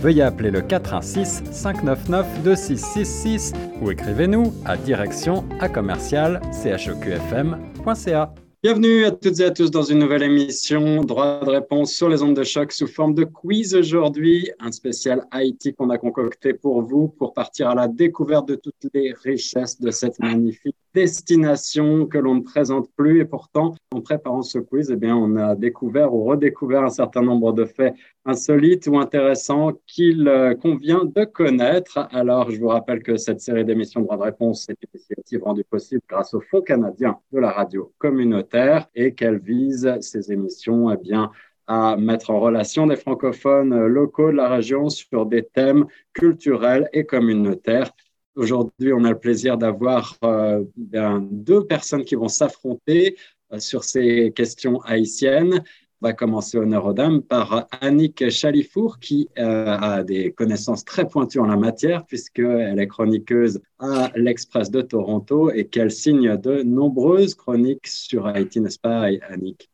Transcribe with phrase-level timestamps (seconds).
[0.00, 8.34] veuillez appeler le 416 599 2666 ou écrivez-nous à direction à commercial chqfm.ca.
[8.62, 12.22] Bienvenue à toutes et à tous dans une nouvelle émission Droit de réponse sur les
[12.22, 14.50] ondes de choc sous forme de quiz aujourd'hui.
[14.58, 18.86] Un spécial Haïti qu'on a concocté pour vous pour partir à la découverte de toutes
[18.92, 23.20] les richesses de cette magnifique destination que l'on ne présente plus.
[23.20, 27.22] Et pourtant, en préparant ce quiz, eh bien, on a découvert ou redécouvert un certain
[27.22, 27.94] nombre de faits
[28.24, 32.08] insolites ou intéressants qu'il euh, convient de connaître.
[32.12, 35.64] Alors, je vous rappelle que cette série d'émissions Droit de réponse est une initiative rendue
[35.64, 40.96] possible grâce au Fonds canadien de la radio communautaire et qu'elle vise ces émissions, eh
[40.96, 41.30] bien,
[41.66, 47.04] à mettre en relation des francophones locaux de la région sur des thèmes culturels et
[47.04, 47.92] communautaires
[48.36, 53.16] Aujourd'hui, on a le plaisir d'avoir euh, deux personnes qui vont s'affronter
[53.52, 55.64] euh, sur ces questions haïtiennes.
[56.00, 61.06] On va commencer honneur aux dames par Annick Chalifour qui euh, a des connaissances très
[61.06, 66.62] pointues en la matière puisqu'elle est chroniqueuse à l'Express de Toronto et qu'elle signe de
[66.62, 69.70] nombreuses chroniques sur Haïti, n'est-ce pas Annick?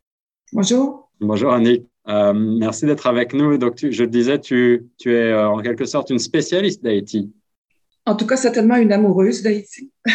[0.52, 1.10] Bonjour.
[1.20, 1.86] Bonjour Annick.
[2.06, 3.58] merci d'être avec nous.
[3.58, 7.30] Donc, je te disais, tu, tu es en quelque sorte une spécialiste d'Haïti.
[8.06, 9.92] En tout cas, certainement une amoureuse d'Haïti.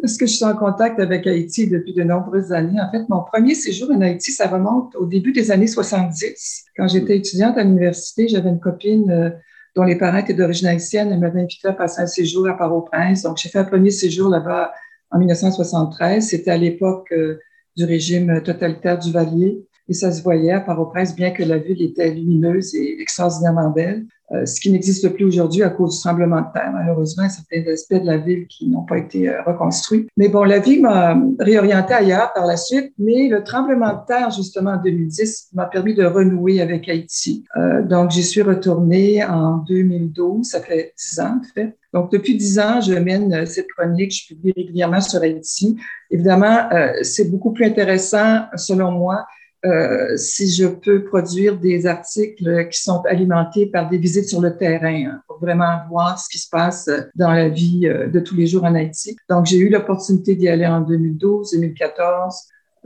[0.00, 2.80] Parce que je suis en contact avec Haïti depuis de nombreuses années.
[2.80, 6.64] En fait, mon premier séjour en Haïti, ça remonte au début des années 70.
[6.76, 9.30] Quand j'étais étudiante à l'université, j'avais une copine euh,
[9.74, 11.10] dont les parents étaient d'origine haïtienne.
[11.12, 13.22] Elle m'avait invité à passer un séjour à Port-au-Prince.
[13.22, 14.72] Donc, j'ai fait un premier séjour là-bas
[15.10, 16.24] en 1973.
[16.24, 17.40] C'était à l'époque euh,
[17.76, 19.66] du régime totalitaire du Valier.
[19.92, 24.06] Et ça se voyait à Port-au-Prince, bien que la ville était lumineuse et extraordinairement belle.
[24.32, 26.70] Euh, ce qui n'existe plus aujourd'hui à cause du tremblement de terre.
[26.72, 30.06] Malheureusement, certains aspects de la ville qui n'ont pas été euh, reconstruits.
[30.16, 34.30] Mais bon, la vie m'a réorienté ailleurs par la suite, mais le tremblement de terre,
[34.30, 37.44] justement, en 2010, m'a permis de renouer avec Haïti.
[37.58, 41.76] Euh, donc, j'y suis retournée en 2012, ça fait dix ans, en fait.
[41.92, 45.76] Donc, depuis dix ans, je mène cette chronique, je publie régulièrement sur Haïti.
[46.10, 46.70] Évidemment,
[47.02, 49.26] c'est beaucoup plus intéressant, selon moi,
[49.64, 54.56] euh, si je peux produire des articles qui sont alimentés par des visites sur le
[54.56, 58.34] terrain hein, pour vraiment voir ce qui se passe dans la vie euh, de tous
[58.34, 59.16] les jours en Haïti.
[59.30, 62.34] Donc, j'ai eu l'opportunité d'y aller en 2012, 2014,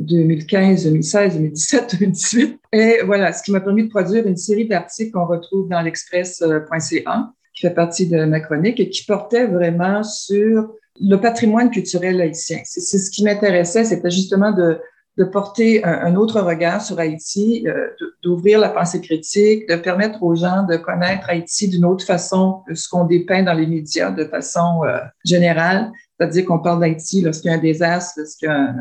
[0.01, 2.61] 2015, 2016, 2017, 2018.
[2.73, 7.33] Et voilà, ce qui m'a permis de produire une série d'articles qu'on retrouve dans l'express.ca,
[7.55, 12.59] qui fait partie de ma chronique et qui portait vraiment sur le patrimoine culturel haïtien.
[12.65, 14.79] C'est ce qui m'intéressait, c'était justement de
[15.17, 17.89] de porter un, autre regard sur Haïti, euh,
[18.23, 22.75] d'ouvrir la pensée critique, de permettre aux gens de connaître Haïti d'une autre façon que
[22.75, 27.51] ce qu'on dépeint dans les médias de façon euh, générale, c'est-à-dire qu'on parle d'Haïti lorsqu'il
[27.51, 28.75] y a un désastre, lorsqu'il y a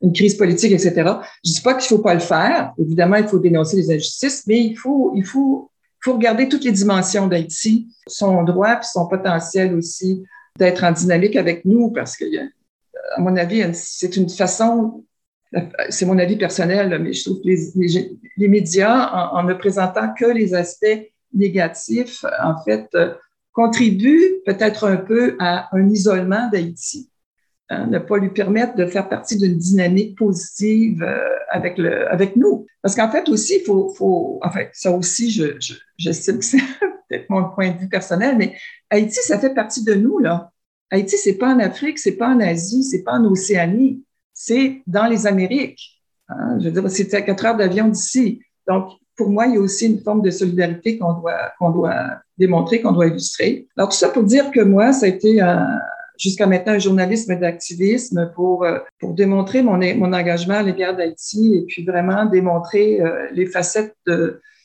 [0.00, 0.92] une crise politique, etc.
[0.94, 2.72] Je ne dis pas qu'il ne faut pas le faire.
[2.78, 6.72] Évidemment, il faut dénoncer les injustices, mais il faut, il faut, faut regarder toutes les
[6.72, 10.24] dimensions d'Haïti, son droit puis son potentiel aussi
[10.58, 12.24] d'être en dynamique avec nous, parce que,
[13.16, 15.04] à mon avis, c'est une façon
[15.88, 20.54] c'est mon avis personnel, mais je trouve que les, médias, en, ne présentant que les
[20.54, 23.14] aspects négatifs, en fait, euh,
[23.52, 27.10] contribuent peut-être un peu à un isolement d'Haïti.
[27.70, 31.18] Hein, ne pas lui permettre de faire partie d'une dynamique positive euh,
[31.50, 32.66] avec, le, avec nous.
[32.82, 36.58] Parce qu'en fait aussi, il faut, faut, enfin, ça aussi, je, je, j'estime que c'est
[37.08, 38.54] peut-être mon point de vue personnel, mais
[38.90, 40.50] Haïti, ça fait partie de nous, là.
[40.90, 44.03] Haïti, c'est pas en Afrique, c'est pas en Asie, c'est pas en Océanie
[44.34, 46.02] c'est dans les Amériques.
[46.28, 46.58] Hein.
[46.60, 48.42] Je veux dire, c'est à quatre heures d'avion d'ici.
[48.68, 52.82] Donc, pour moi, il y a aussi une forme de solidarité qu'on doit, doit démontrer,
[52.82, 53.68] qu'on doit illustrer.
[53.76, 55.40] Alors, tout ça pour dire que moi, ça a été
[56.18, 61.56] jusqu'à maintenant un journalisme d'activisme pour, euh, pour démontrer mon, mon engagement à l'égard d'Haïti
[61.56, 63.96] et puis vraiment démontrer euh, les facettes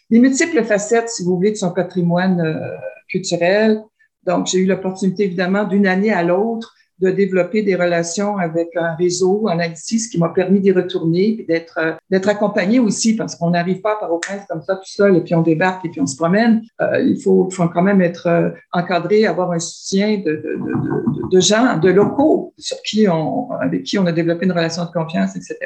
[0.10, 2.78] les multiples facettes, si vous voulez, de son patrimoine euh,
[3.08, 3.82] culturel.
[4.24, 8.96] Donc, j'ai eu l'opportunité, évidemment, d'une année à l'autre, de développer des relations avec un
[8.96, 13.16] réseau en Haïti, ce qui m'a permis d'y retourner et d'être euh, d'être accompagné aussi
[13.16, 15.86] parce qu'on n'arrive pas par au prince comme ça tout seul et puis on débarque
[15.86, 16.62] et puis on se promène.
[16.82, 21.30] Euh, il faut, faut quand même être euh, encadré, avoir un soutien de, de, de,
[21.32, 24.92] de, gens, de locaux sur qui on, avec qui on a développé une relation de
[24.92, 25.58] confiance, etc.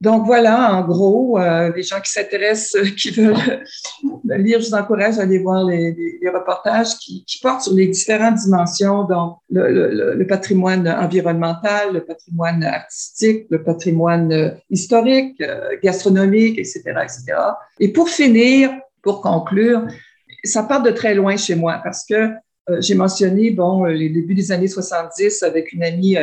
[0.00, 3.36] Donc voilà, en gros, euh, les gens qui s'intéressent, euh, qui veulent
[4.24, 9.04] lire, je vous encourage à aller voir les, reportages qui, portent sur les différentes dimensions,
[9.04, 15.42] donc le, patrimoine environnemental, le patrimoine artistique, le patrimoine euh, historique,
[15.82, 17.24] gastronomique, etc., etc.
[17.78, 18.70] Et pour finir,
[19.02, 19.86] pour conclure,
[20.44, 22.30] ça part de très loin chez moi parce que
[22.78, 26.16] j'ai mentionné, bon, les débuts des années 70 avec une amie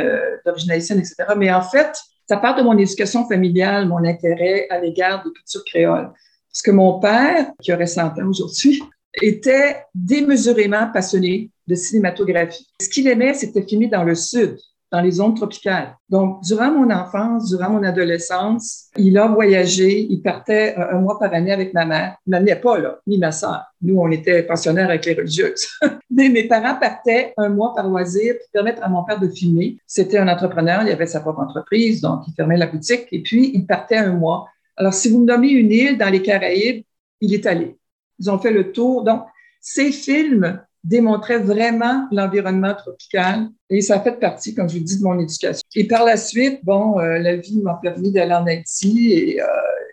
[0.46, 1.16] d'origine haïtienne, etc.
[1.36, 1.92] Mais en fait,
[2.28, 6.12] ça part de mon éducation familiale, mon intérêt à l'égard de culture créole.
[6.52, 8.82] Parce que mon père, qui aurait 100 ans aujourd'hui,
[9.22, 12.68] était démesurément passionné de cinématographie.
[12.82, 14.58] Ce qu'il aimait, c'était filmer dans le sud
[14.92, 15.98] dans les zones tropicales.
[16.10, 20.08] Donc, durant mon enfance, durant mon adolescence, il a voyagé.
[20.10, 22.18] Il partait un, mois par année avec ma mère.
[22.26, 23.64] Il n'amenait pas, là, ni ma sœur.
[23.82, 25.68] Nous, on était pensionnaires avec les religieuses.
[26.10, 29.78] Mais mes parents partaient un mois par loisir pour permettre à mon père de filmer.
[29.86, 33.52] C'était un entrepreneur, il avait sa propre entreprise, donc il fermait la boutique et puis
[33.54, 34.48] il partait un mois.
[34.78, 36.84] Alors, si vous me nommez une île dans les Caraïbes,
[37.20, 37.78] il est allé.
[38.20, 39.04] Ils ont fait le tour.
[39.04, 39.24] Donc,
[39.60, 45.00] ces films démontrait vraiment l'environnement tropical et ça a fait partie, comme je vous dis,
[45.00, 45.62] de mon éducation.
[45.76, 49.46] Et par la suite, bon, euh, la vie m'a permis d'aller en Haïti et, euh,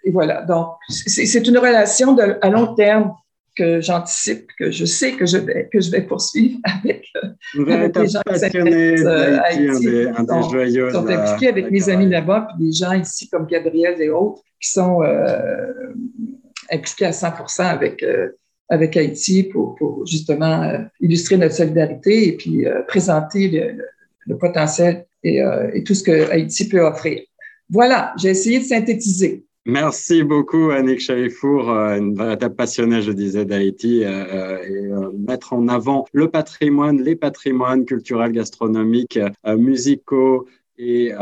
[0.04, 0.42] et voilà.
[0.42, 3.12] Donc, c'est une relation de, à long terme
[3.56, 7.06] que j'anticipe, que je sais que je vais, que je vais poursuivre avec,
[7.54, 12.72] vous avec les gens qui euh, Haïti, sont impliqués avec mes amis là-bas, puis des
[12.72, 15.72] gens ici comme Gabriel et autres qui sont euh,
[16.70, 18.30] impliqués à 100 avec euh,
[18.68, 19.76] avec Haïti pour,
[20.06, 23.76] justement euh, illustrer notre solidarité et puis euh, présenter
[24.26, 27.20] le, potentiel euh, et, tout ce que Haïti peut offrir.
[27.70, 29.44] Voilà, j'ai essayé de synthétiser.
[29.66, 34.90] Merci beaucoup, Annick Charifour, une véritable passionnée, je disais, d'Haïti, et
[35.26, 40.46] mettre en avant le patrimoine, les patrimoines culturels, gastronomiques, musicaux
[40.76, 41.12] et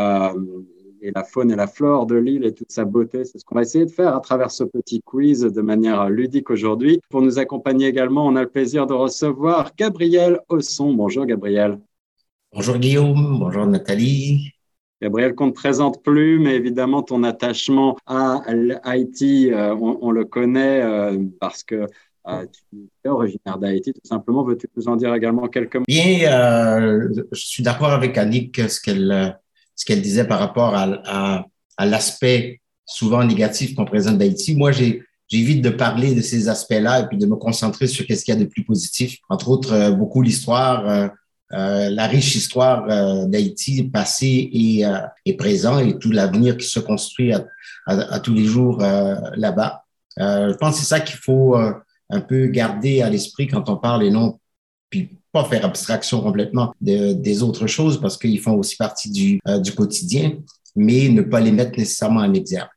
[1.02, 3.24] et la faune et la flore de l'île et toute sa beauté.
[3.24, 6.50] C'est ce qu'on va essayer de faire à travers ce petit quiz de manière ludique
[6.50, 7.00] aujourd'hui.
[7.10, 10.94] Pour nous accompagner également, on a le plaisir de recevoir Gabriel Osson.
[10.94, 11.78] Bonjour Gabriel.
[12.54, 14.52] Bonjour Guillaume, bonjour Nathalie.
[15.00, 18.40] Gabriel, qu'on ne te présente plus, mais évidemment, ton attachement à
[18.84, 21.86] Haïti, euh, on, le connaît euh, parce que
[22.28, 24.44] euh, tu es originaire d'Haïti, tout simplement.
[24.44, 25.84] Veux-tu nous en dire également quelques mots?
[25.88, 27.00] Bien,
[27.32, 29.40] je suis d'accord avec Annick, ce qu'elle
[29.82, 31.44] ce qu'elle disait par rapport à,
[31.80, 34.54] l'aspect souvent négatif qu'on présente d'Haïti.
[34.54, 38.32] Moi, j'évite de parler de ces aspects-là et puis de me concentrer sur qu'est-ce qu'il
[38.32, 39.18] y a de plus positif.
[39.28, 41.08] Entre autres, euh, beaucoup l'histoire, euh,
[41.52, 42.86] euh, la riche histoire
[43.26, 44.84] d'Haïti passé et,
[45.26, 49.82] et, présent et tout l'avenir qui se construit à, tous les jours là-bas.
[50.16, 54.04] je pense que c'est ça qu'il faut un peu garder à l'esprit quand on parle
[54.04, 54.38] et non
[55.32, 59.72] pas faire abstraction complètement des autres choses parce qu'ils font aussi partie du, euh, du
[59.72, 60.32] quotidien,
[60.76, 62.68] mais ne pas les mettre nécessairement en exergue.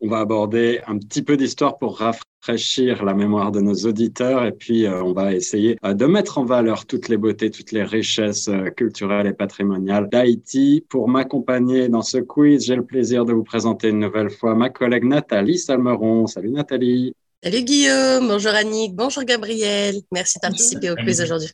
[0.00, 4.52] On va aborder un petit peu d'histoire pour rafraîchir la mémoire de nos auditeurs et
[4.52, 7.82] puis euh, on va essayer euh, de mettre en valeur toutes les beautés, toutes les
[7.82, 10.84] richesses culturelles et patrimoniales d'Haïti.
[10.88, 14.68] Pour m'accompagner dans ce quiz, j'ai le plaisir de vous présenter une nouvelle fois ma
[14.68, 16.26] collègue Nathalie Salmeron.
[16.26, 17.12] Salut Nathalie.
[17.42, 19.96] Salut Guillaume, bonjour Annick, bonjour Gabriel.
[20.10, 21.50] Merci de participer au quiz aujourd'hui.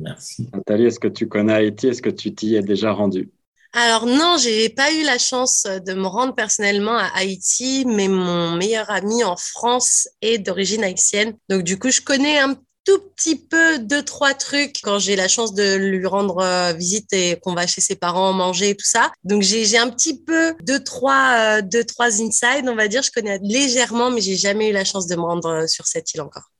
[0.00, 0.48] Merci.
[0.52, 1.88] Nathalie, est-ce que tu connais Haïti?
[1.88, 3.30] Est-ce que tu t'y es déjà rendu
[3.72, 8.56] alors non, j'ai pas eu la chance de me rendre personnellement à Haïti, mais mon
[8.56, 11.36] meilleur ami en France est d'origine haïtienne.
[11.48, 15.28] Donc du coup, je connais un tout petit peu deux trois trucs quand j'ai la
[15.28, 18.86] chance de lui rendre euh, visite et qu'on va chez ses parents manger et tout
[18.86, 19.12] ça.
[19.22, 23.02] Donc j'ai un petit peu deux trois euh, deux trois inside, on va dire.
[23.02, 26.12] Je connais légèrement, mais j'ai jamais eu la chance de me rendre euh, sur cette
[26.14, 26.50] île encore.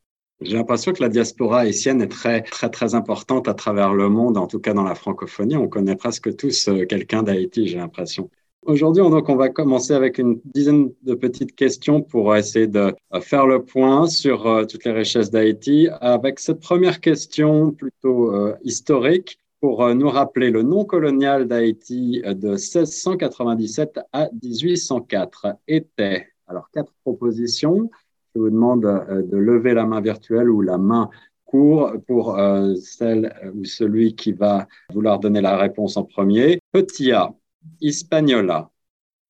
[0.42, 4.38] J'ai l'impression que la diaspora haïtienne est très, très, très importante à travers le monde,
[4.38, 5.56] en tout cas dans la francophonie.
[5.56, 8.30] On connaît presque tous euh, quelqu'un d'Haïti, j'ai l'impression.
[8.62, 13.20] Aujourd'hui, donc, on va commencer avec une dizaine de petites questions pour essayer de euh,
[13.20, 15.88] faire le point sur euh, toutes les richesses d'Haïti.
[16.00, 18.32] Avec cette première question plutôt
[18.64, 26.94] historique, pour nous rappeler le nom colonial d'Haïti de 1697 à 1804 était, alors quatre
[27.04, 27.90] propositions,
[28.34, 31.10] je vous demande euh, de lever la main virtuelle ou la main
[31.44, 36.60] court pour euh, celle ou celui qui va vouloir donner la réponse en premier.
[36.72, 37.34] Petit A,
[37.80, 38.70] Hispaniola.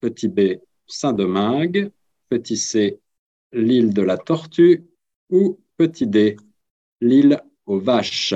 [0.00, 1.90] Petit B, Saint-Domingue.
[2.28, 3.00] Petit C,
[3.52, 4.85] l'île de la Tortue.
[5.30, 6.37] Ou petit D,
[7.00, 8.35] l'île aux vaches.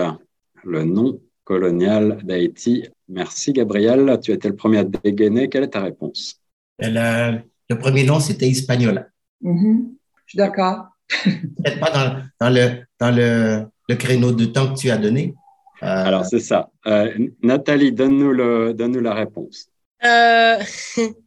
[0.65, 2.89] Le nom colonial d'Haïti.
[3.09, 4.19] Merci Gabriel.
[4.23, 5.49] Tu étais le premier à dégainer.
[5.49, 6.41] Quelle est ta réponse?
[6.79, 9.09] Le, premier nom, c'était Hispaniola.
[9.43, 9.95] Mm-hmm.
[10.27, 10.87] Je suis d'accord.
[11.09, 15.35] Peut-être pas dans, dans, le, dans le, le, créneau de temps que tu as donné.
[15.83, 16.71] Euh, Alors, c'est ça.
[16.87, 17.13] Euh,
[17.43, 19.67] Nathalie, donne-nous donne la réponse.
[20.05, 20.59] Euh,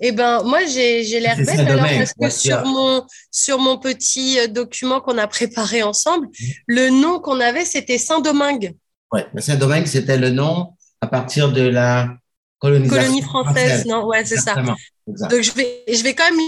[0.00, 4.46] Eh ben, moi, j'ai l'air bête alors parce que sur mon, sur mon petit euh,
[4.46, 6.46] document qu'on a préparé ensemble, mmh.
[6.68, 8.76] le nom qu'on avait, c'était Saint-Domingue.
[9.12, 10.68] Oui, Saint-Domingue, c'était le nom
[11.00, 12.14] à partir de la
[12.60, 14.54] colonisation Colonie française, non Ouais, c'est ça.
[14.54, 16.40] Donc, je vais, je vais quand même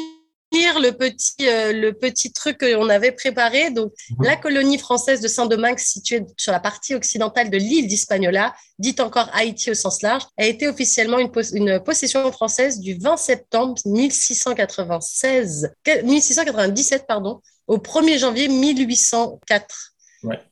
[0.52, 3.70] le petit, euh, le petit truc qu'on avait préparé.
[3.70, 4.24] Donc, mhm.
[4.24, 9.28] la colonie française de Saint-Domingue, située sur la partie occidentale de l'île d'Hispaniola, dite encore
[9.32, 15.72] Haïti au sens large, a été officiellement une, une possession française du 20 septembre 1696,
[16.04, 19.90] 1697 pardon, au 1er janvier 1804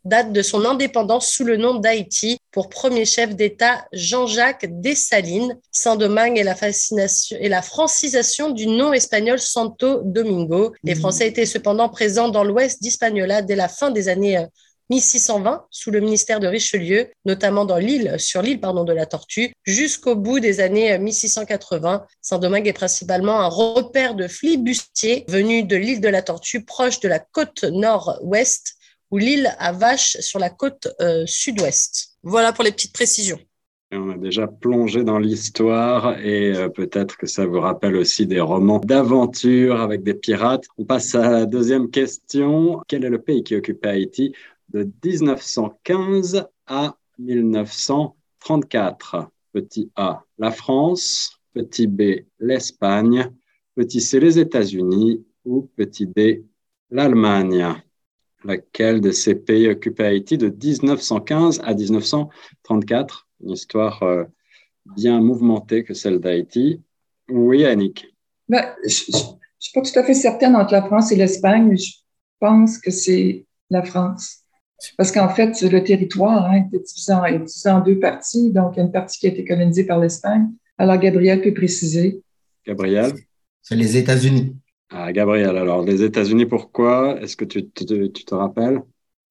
[0.04, 5.58] date de son indépendance sous le nom d'Haïti pour premier chef d'État Jean-Jacques Dessalines.
[5.70, 10.74] Saint-Domingue et la fascination et la francisation du nom espagnol Santo Domingo.
[10.82, 10.98] Les mmh.
[10.98, 14.46] Français étaient cependant présents dans l'ouest d'Hispaniola dès la fin des années
[14.90, 19.06] 1620 euh, sous le ministère de Richelieu, notamment dans l'île, sur l'île pardon de la
[19.06, 21.94] Tortue, jusqu'au bout des années 1680.
[21.94, 27.00] Euh, Saint-Domingue est principalement un repère de flibustiers venus de l'île de la Tortue, proche
[27.00, 28.77] de la côte nord-ouest
[29.10, 32.16] ou l'île à Vache sur la côte euh, sud-ouest.
[32.22, 33.38] Voilà pour les petites précisions.
[33.92, 38.40] on a déjà plongé dans l'histoire et euh, peut-être que ça vous rappelle aussi des
[38.40, 40.64] romans d'aventure avec des pirates.
[40.76, 42.82] On passe à la deuxième question.
[42.86, 44.34] Quel est le pays qui occupait Haïti
[44.68, 51.40] de 1915 à 1934 Petit A, la France.
[51.54, 53.32] Petit B, l'Espagne.
[53.74, 55.24] Petit C, les États-Unis.
[55.44, 56.44] Ou petit D,
[56.90, 57.82] l'Allemagne
[58.44, 63.28] laquelle de ces pays occupait Haïti de 1915 à 1934.
[63.44, 64.24] Une histoire euh,
[64.96, 66.80] bien mouvementée que celle d'Haïti.
[67.28, 68.14] Oui, Annick.
[68.48, 69.16] Ben, je ne
[69.58, 71.92] suis pas tout à fait certaine entre la France et l'Espagne, mais je
[72.40, 74.38] pense que c'est la France.
[74.96, 78.52] Parce qu'en fait, le territoire hein, était divisé en, divisé en, deux parties.
[78.52, 80.48] Donc, il y a une partie qui a été colonisée par l'Espagne.
[80.78, 82.22] Alors, Gabriel peut préciser.
[82.64, 83.12] Gabriel?
[83.60, 84.56] C'est les États-Unis.
[84.90, 87.20] Ah, Gabriel, alors les États-Unis, pourquoi?
[87.20, 88.80] Est-ce que tu, tu, te rappelles?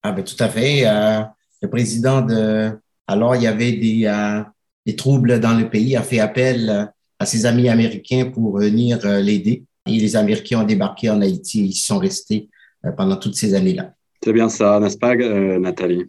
[0.02, 0.86] Ah, ben, tout à fait.
[0.86, 1.20] Euh,
[1.62, 2.70] le président de.
[3.08, 4.42] Alors, il y avait des, euh,
[4.86, 6.84] des, troubles dans le pays, a fait appel euh,
[7.18, 9.64] à ses amis américains pour venir l'aider.
[9.86, 12.48] Et les Américains ont débarqué en Haïti et ils sont restés
[12.96, 13.94] pendant toutes ces années-là.
[14.22, 16.04] C'est bien ça, n'est-ce pas, Nathalie?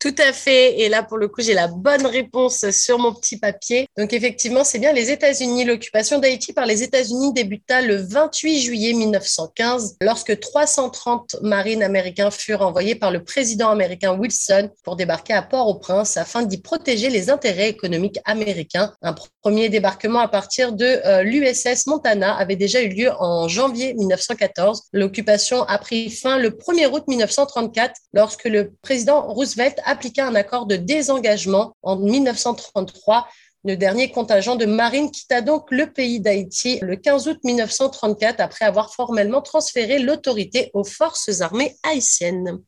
[0.00, 0.80] Tout à fait.
[0.80, 3.86] Et là, pour le coup, j'ai la bonne réponse sur mon petit papier.
[3.98, 5.64] Donc, effectivement, c'est bien les États-Unis.
[5.66, 12.62] L'occupation d'Haïti par les États-Unis débuta le 28 juillet 1915, lorsque 330 marines américains furent
[12.62, 17.68] envoyés par le président américain Wilson pour débarquer à Port-au-Prince afin d'y protéger les intérêts
[17.68, 18.94] économiques américains.
[19.02, 23.92] Un premier débarquement à partir de euh, l'USS Montana avait déjà eu lieu en janvier
[23.92, 24.84] 1914.
[24.94, 30.66] L'occupation a pris fin le 1er août 1934 lorsque le président Roosevelt appliqua un accord
[30.66, 33.26] de désengagement en 1933.
[33.64, 38.64] Le dernier contingent de marine quitta donc le pays d'Haïti le 15 août 1934 après
[38.64, 42.60] avoir formellement transféré l'autorité aux forces armées haïtiennes.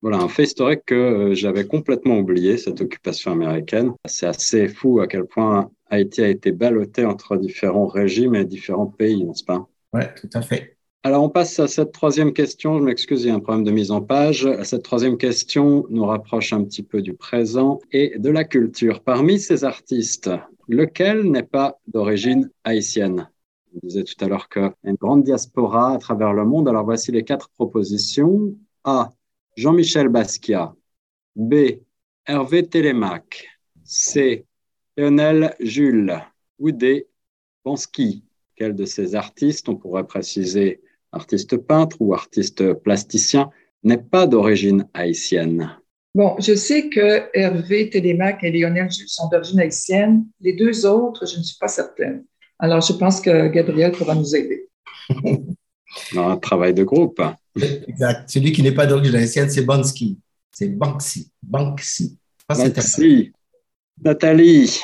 [0.00, 3.92] Voilà, un fait historique que euh, j'avais complètement oublié, cette occupation américaine.
[4.06, 8.86] C'est assez fou à quel point Haïti a été ballotté entre différents régimes et différents
[8.86, 9.68] pays, n'est-ce pas?
[9.92, 10.78] Oui, tout à fait.
[11.02, 12.78] Alors, on passe à cette troisième question.
[12.78, 14.46] Je m'excuse, il y a un problème de mise en page.
[14.64, 19.02] Cette troisième question nous rapproche un petit peu du présent et de la culture.
[19.02, 20.28] Parmi ces artistes,
[20.68, 23.30] lequel n'est pas d'origine haïtienne?
[23.72, 26.68] Je disais tout à l'heure qu'il y a une grande diaspora à travers le monde.
[26.68, 28.54] Alors, voici les quatre propositions.
[28.84, 29.10] A.
[29.56, 30.74] Jean-Michel Basquiat.
[31.34, 31.54] B.
[32.26, 33.48] Hervé Télémac.
[33.84, 34.44] C.
[34.98, 36.20] Lionel Jules.
[36.58, 37.08] Ou D.
[37.64, 38.22] Bansky.
[38.54, 43.50] Quel de ces artistes, on pourrait préciser artiste peintre ou artiste plasticien,
[43.82, 45.76] n'est pas d'origine haïtienne.
[46.14, 50.26] Bon, je sais que Hervé Télémac et Lionel Jules sont d'origine haïtienne.
[50.40, 52.24] Les deux autres, je ne suis pas certaine.
[52.58, 54.68] Alors, je pense que Gabriel pourra nous aider.
[56.16, 57.22] un travail de groupe.
[57.86, 58.28] Exact.
[58.28, 60.18] Celui qui n'est pas d'origine haïtienne, c'est Bansky.
[60.52, 61.30] C'est Banksy.
[61.42, 62.18] Banksy.
[62.48, 63.32] Banksy.
[64.02, 64.80] Nathalie,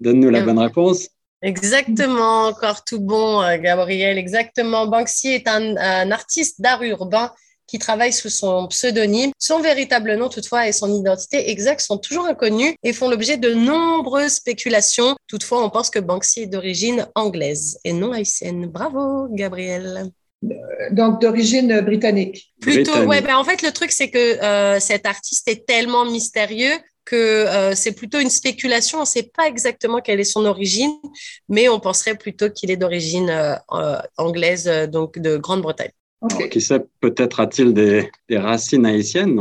[0.00, 1.08] donne-nous la bonne réponse.
[1.42, 4.18] Exactement, encore tout bon, euh, Gabriel.
[4.18, 4.86] Exactement.
[4.86, 7.32] Banksy est un, artiste d'art urbain
[7.66, 9.30] qui travaille sous son pseudonyme.
[9.38, 13.54] Son véritable nom, toutefois, et son identité exacte sont toujours inconnus et font l'objet de
[13.54, 15.14] nombreuses spéculations.
[15.28, 18.66] Toutefois, on pense que Banksy est d'origine anglaise et non haïtienne.
[18.66, 20.10] Bravo, Gabriel.
[20.90, 22.52] Donc, d'origine britannique.
[22.60, 23.20] Plutôt, ouais.
[23.20, 26.72] Ben, en fait, le truc, c'est que euh, cet artiste est tellement mystérieux
[27.04, 28.98] que euh, c'est plutôt une spéculation.
[28.98, 30.92] On ne sait pas exactement quelle est son origine,
[31.48, 35.92] mais on penserait plutôt qu'il est d'origine euh, euh, anglaise, donc de Grande-Bretagne.
[36.50, 39.38] qui sait, peut-être a-t-il des, racines haïtiennes?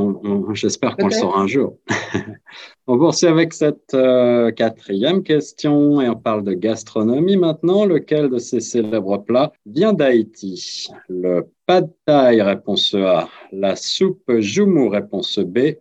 [0.53, 1.77] J'espère qu'on le saura un jour.
[2.87, 7.85] on poursuit avec cette euh, quatrième question et on parle de gastronomie maintenant.
[7.85, 10.89] Lequel de ces célèbres plats vient d'Haïti?
[11.09, 13.27] Le pad thai, réponse A.
[13.51, 15.75] La soupe joumou, réponse B.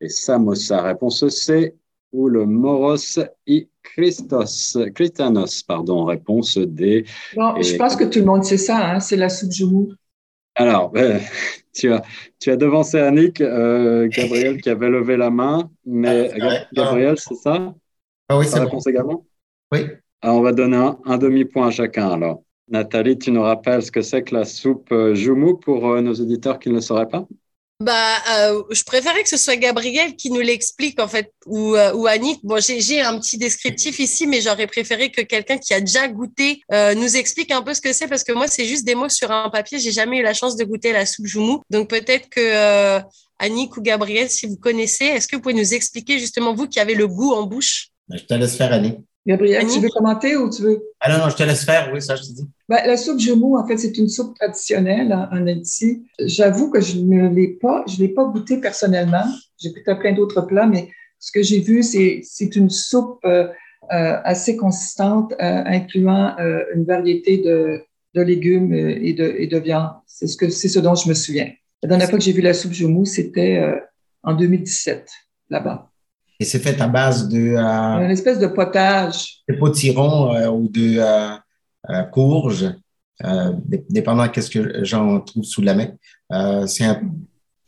[0.00, 1.74] Et samosa, réponse C.
[2.12, 7.04] Ou le moros i Christos, Christanos, pardon, réponse D.
[7.34, 9.92] Bon, je pense que tout le monde sait ça, hein, c'est la soupe joumou.
[10.54, 11.20] Alors, ben,
[11.74, 12.02] tu, as,
[12.40, 17.34] tu as devancé Annick, euh, Gabriel qui avait levé la main, mais ah, Gabriel, c'est
[17.34, 17.74] ça?
[18.28, 19.26] Ah oui, c'est réponse également?
[19.72, 19.80] Oui.
[20.22, 22.42] Alors, on va donner un, demi-point à chacun alors.
[22.68, 26.14] Nathalie, tu nous rappelles ce que c'est que la soupe euh, Joumou pour euh, nos
[26.14, 27.26] auditeurs qui ne le sauraient pas?
[27.78, 32.04] Bah, euh, je préférais que ce soit Gabriel qui nous l'explique en fait, ou, euh,
[32.04, 32.40] Annick.
[32.42, 36.62] Bon, j'ai un petit descriptif ici, mais j'aurais préféré que quelqu'un qui a déjà goûté
[36.72, 39.10] euh, nous explique un peu ce que c'est, parce que moi, c'est juste des mots
[39.10, 39.78] sur un papier.
[39.78, 43.00] J'ai jamais eu la chance de goûter la soupe joumou, donc peut-être que euh,
[43.38, 46.80] Annick ou Gabriel, si vous connaissez, est-ce que vous pouvez nous expliquer justement vous qui
[46.80, 47.88] avez le goût en bouche?
[48.08, 48.96] Je te laisse faire, Annick.
[49.26, 50.82] Gabriel, tu veux commenter ou tu veux?
[51.00, 52.48] Ah non, non, je te laisse faire, oui, ça, je te dis.
[52.68, 56.04] Ben, la soupe jumeau, en fait, c'est une soupe traditionnelle en, Haïti.
[56.20, 59.24] J'avoue que je ne l'ai pas, je l'ai pas goûté personnellement.
[59.58, 63.18] J'ai goûté à plein d'autres plats, mais ce que j'ai vu, c'est, c'est une soupe
[63.24, 63.48] euh,
[63.92, 66.36] euh, assez consistante, euh, incluant
[66.74, 67.82] une variété de,
[68.14, 69.90] de légumes et de, et de viande.
[70.06, 71.50] C'est ce, que, c'est ce dont je me souviens.
[71.82, 73.60] La dernière fois que j'ai vu la soupe jumeau, c'était
[74.22, 75.10] en 2017,
[75.50, 75.90] là-bas.
[76.38, 77.54] Et c'est fait à base de...
[77.54, 79.38] Euh, une espèce de potage.
[79.48, 82.66] De potiron euh, ou de euh, courge,
[83.88, 86.66] dépendant de ce que j'en trouve sous la main.
[86.66, 86.84] c'est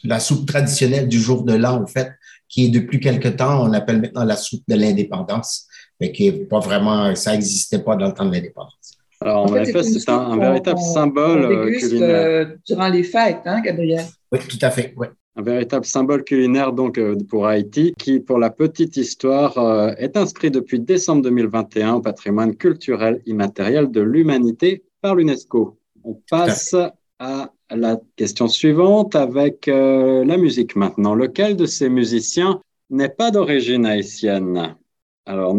[0.05, 2.13] la soupe traditionnelle du jour de l'an, en fait,
[2.49, 5.67] qui est depuis quelque temps, on appelle maintenant la soupe de l'indépendance,
[6.01, 8.75] mais qui est pas vraiment, ça n'existait pas dans le temps de l'indépendance.
[9.21, 12.55] Alors, en, effet, c'est un, véritable symbole culinaire.
[12.67, 14.05] durant les fêtes, hein, Gabriel?
[14.31, 15.07] Oui, tout à fait, oui
[15.39, 20.17] un véritable symbole culinaire donc euh, pour Haïti, qui, pour la petite histoire, euh, est
[20.17, 25.79] inscrit depuis décembre 2021 au patrimoine culturel immatériel de l'humanité par l'UNESCO.
[26.03, 26.75] On passe
[27.21, 31.15] à la question suivante avec euh, la musique maintenant.
[31.15, 34.75] Lequel de ces musiciens n'est pas d'origine haïtienne?
[35.25, 35.55] Alors,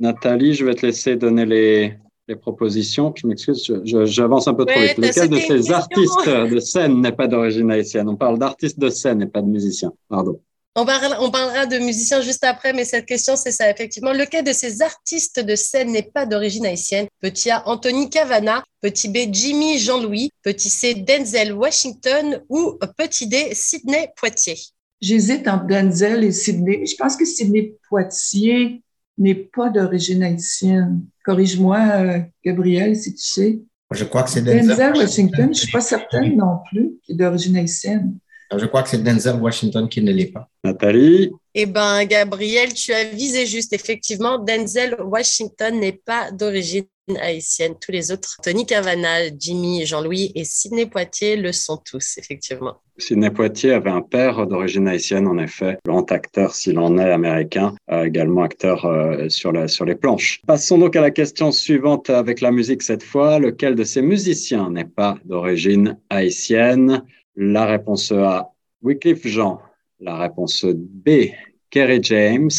[0.00, 1.94] Nathalie, je vais te laisser donner les,
[2.28, 3.12] les propositions.
[3.16, 4.98] Je m'excuse, j'avance un peu trop vite.
[4.98, 8.08] Lequel de ces artistes de scène n'est pas d'origine haïtienne?
[8.08, 9.92] On parle d'artistes de scène et pas de musiciens.
[10.08, 10.40] Pardon.
[10.78, 14.12] On parlera, on parlera, de musiciens juste après, mais cette question, c'est ça, effectivement.
[14.12, 17.06] Lequel de ces artistes de scène n'est pas d'origine haïtienne?
[17.22, 18.62] Petit A, Anthony Cavana.
[18.82, 20.28] Petit B, Jimmy Jean-Louis.
[20.42, 22.42] Petit C, Denzel Washington.
[22.50, 24.58] Ou petit D, Sidney Poitier.
[25.00, 26.84] J'hésite entre Denzel et Sidney.
[26.84, 28.82] Je pense que Sidney Poitier
[29.18, 31.04] n'est pas d'origine haïtienne.
[31.24, 33.60] Corrige-moi, euh, Gabriel, si tu sais.
[33.90, 35.44] Je crois que c'est Denzel, Denzel Washington.
[35.44, 38.18] Je ne suis pas certaine non plus qu'il est d'origine haïtienne.
[38.54, 40.48] Je crois que c'est Denzel Washington qui ne l'est pas.
[40.62, 41.32] Nathalie?
[41.58, 43.72] Eh bien, Gabriel, tu as visé juste.
[43.72, 46.84] Effectivement, Denzel Washington n'est pas d'origine
[47.18, 47.76] haïtienne.
[47.80, 52.82] Tous les autres, Tony Cavana, Jimmy, Jean-Louis et Sidney Poitier le sont tous, effectivement.
[52.98, 57.74] Sidney Poitier avait un père d'origine haïtienne, en effet, grand acteur s'il en est américain,
[57.90, 60.42] également acteur euh, sur, la, sur les planches.
[60.46, 63.38] Passons donc à la question suivante avec la musique cette fois.
[63.38, 67.02] Lequel de ces musiciens n'est pas d'origine haïtienne?
[67.34, 69.62] La réponse A, Wycliffe Jean.
[70.00, 71.30] La réponse B,
[71.70, 72.50] Kerry James.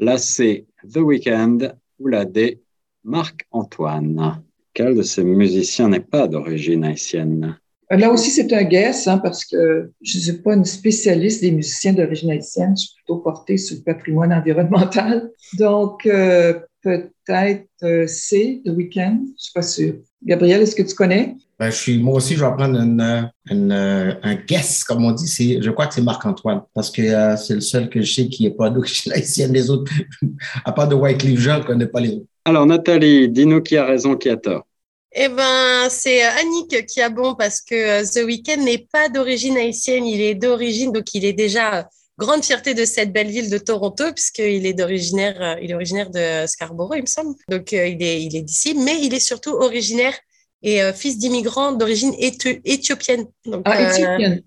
[0.00, 1.58] La C, The Weeknd.
[2.00, 2.62] Ou la D,
[3.04, 4.42] Marc-Antoine.
[4.72, 7.56] Quel de ces musiciens n'est pas d'origine haïtienne?
[7.90, 11.52] Là aussi, c'est un guess, hein, parce que je ne suis pas une spécialiste des
[11.52, 12.74] musiciens d'origine haïtienne.
[12.76, 15.30] Je suis plutôt portée sur le patrimoine environnemental.
[15.58, 19.18] Donc, euh, peut-être euh, C, The Weeknd.
[19.24, 19.94] Je ne suis pas sûre.
[20.22, 21.34] Gabriel, est-ce que tu connais?
[21.58, 25.26] Ben, je suis, moi aussi, je vais prendre une, une, un guess, comme on dit.
[25.26, 28.28] C'est, je crois que c'est Marc-Antoine, parce que euh, c'est le seul que je sais
[28.28, 29.52] qui n'est pas d'origine haïtienne.
[29.52, 29.90] Les autres,
[30.64, 32.26] à part de Wycliffe Jean, je ne connais pas les autres.
[32.44, 34.66] Alors, Nathalie, dis-nous qui a raison, qui a tort.
[35.16, 39.08] Eh ben, c'est euh, Annick qui a bon parce que euh, The Weeknd n'est pas
[39.08, 41.82] d'origine haïtienne, il est d'origine, donc il est déjà euh,
[42.18, 46.46] grande fierté de cette belle ville de Toronto puisqu'il est d'originaire, il est originaire de
[46.46, 47.34] Scarborough, il me semble.
[47.48, 50.14] Donc il est, il est d'ici, mais il est surtout originaire
[50.62, 53.26] et fils d'immigrants d'origine éthiopienne.
[53.64, 54.42] ah, éthiopienne.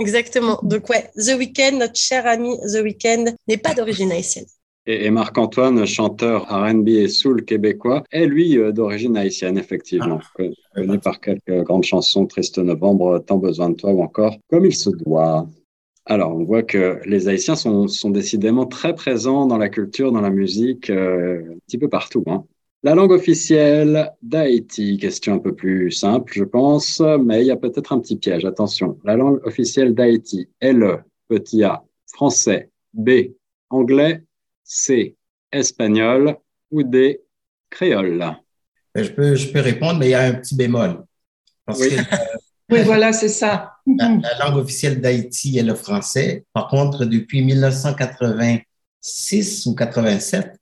[0.00, 0.58] Exactement.
[0.62, 4.46] Donc ouais, The Weeknd, notre cher ami The Weeknd, n'est pas d'origine haïtienne.
[4.84, 10.42] Et, Marc-Antoine, chanteur R&B et soul québécois, est lui euh, d'origine haïtienne, effectivement, ah.
[10.74, 14.74] connu par quelques grandes chansons, Triste Novembre, Tant besoin de toi ou encore Comme il
[14.74, 15.46] se doit.
[16.04, 20.20] Alors, on voit que les Haïtiens sont, sont décidément très présents dans la culture, dans
[20.20, 22.24] la musique, euh, un petit peu partout.
[22.26, 22.44] Hein.
[22.82, 27.56] La langue officielle d'Haïti, question un peu plus simple, je pense, mais il y a
[27.56, 28.44] peut-être un petit piège.
[28.44, 33.34] Attention, la langue officielle d'Haïti est le petit a, français, B,
[33.70, 34.24] anglais,
[34.64, 35.16] C,
[35.52, 36.36] espagnol
[36.72, 37.20] ou D,
[37.70, 38.18] créole.
[38.94, 41.04] Ben, je peux, je peux répondre, mais il y a un petit bémol.
[41.68, 41.96] oui.
[42.68, 43.71] oui, voilà, c'est ça.
[43.86, 46.44] La, la langue officielle d'Haïti est le français.
[46.52, 50.56] Par contre, depuis 1986 ou 87,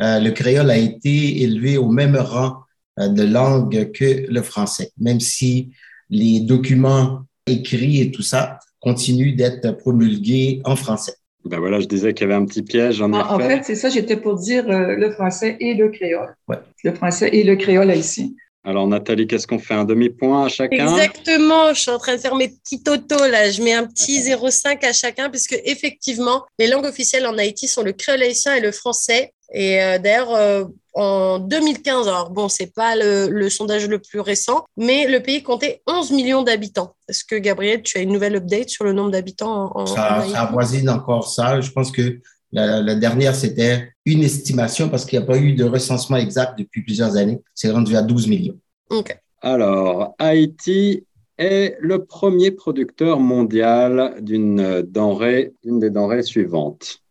[0.00, 2.62] euh, le créole a été élevé au même rang
[2.98, 5.70] euh, de langue que le français, même si
[6.10, 11.14] les documents écrits et tout ça continuent d'être promulgués en français.
[11.44, 13.88] Ben voilà, je disais qu'il y avait un petit piège en, en fait, c'est ça,
[13.88, 16.36] j'étais pour dire euh, le français et le créole.
[16.84, 18.36] Le français et le créole ici.
[18.64, 19.74] Alors Nathalie, qu'est-ce qu'on fait?
[19.74, 20.86] Un demi-point à chacun?
[20.86, 23.50] Exactement, je suis en train de faire mes petits totos là.
[23.50, 27.82] Je mets un petit 0,5 à chacun puisque effectivement, les langues officielles en Haïti sont
[27.82, 29.34] le créole haïtien et le français.
[29.52, 34.64] Et euh, d'ailleurs, euh, en 2015, alors bon, c'est pas le, sondage le plus récent,
[34.76, 36.94] mais le pays comptait 11 millions d'habitants.
[37.08, 40.42] Est-ce que Gabriel, tu as une nouvelle update sur le nombre d'habitants en, ça, ça
[40.42, 41.60] avoisine encore ça.
[41.60, 42.20] Je pense que
[42.52, 46.82] la, dernière, c'était une estimation parce qu'il n'y a pas eu de recensement exact depuis
[46.82, 47.40] plusieurs années.
[47.54, 48.58] C'est rendu à 12 millions.
[48.90, 49.16] OK.
[49.40, 51.06] Alors, Haïti
[51.38, 57.02] est le premier producteur mondial d'une denrée, d'une des denrées suivantes.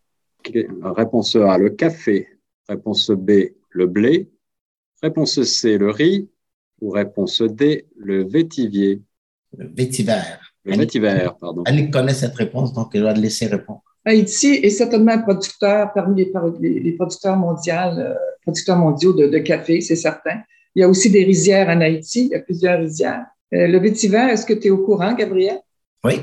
[0.83, 2.27] Réponse A, le café.
[2.69, 3.31] Réponse B,
[3.69, 4.29] le blé.
[5.01, 6.29] Réponse C, le riz.
[6.81, 9.01] Ou réponse D, le vétivier.
[9.57, 10.21] Le vétiver.
[10.65, 11.63] Le vétiver, pardon.
[11.65, 13.83] Annick connaît cette réponse, donc elle va le laisser répondre.
[14.05, 16.25] Haïti est certainement un producteur parmi
[16.59, 20.41] les, producteurs mondiaux, euh, producteurs mondiaux de, café, c'est certain.
[20.75, 23.25] Il y a aussi des rizières en Haïti, il y a plusieurs rizières.
[23.53, 25.59] Euh, le vétiver, est-ce que tu es au courant, Gabriel?
[26.03, 26.15] Oui.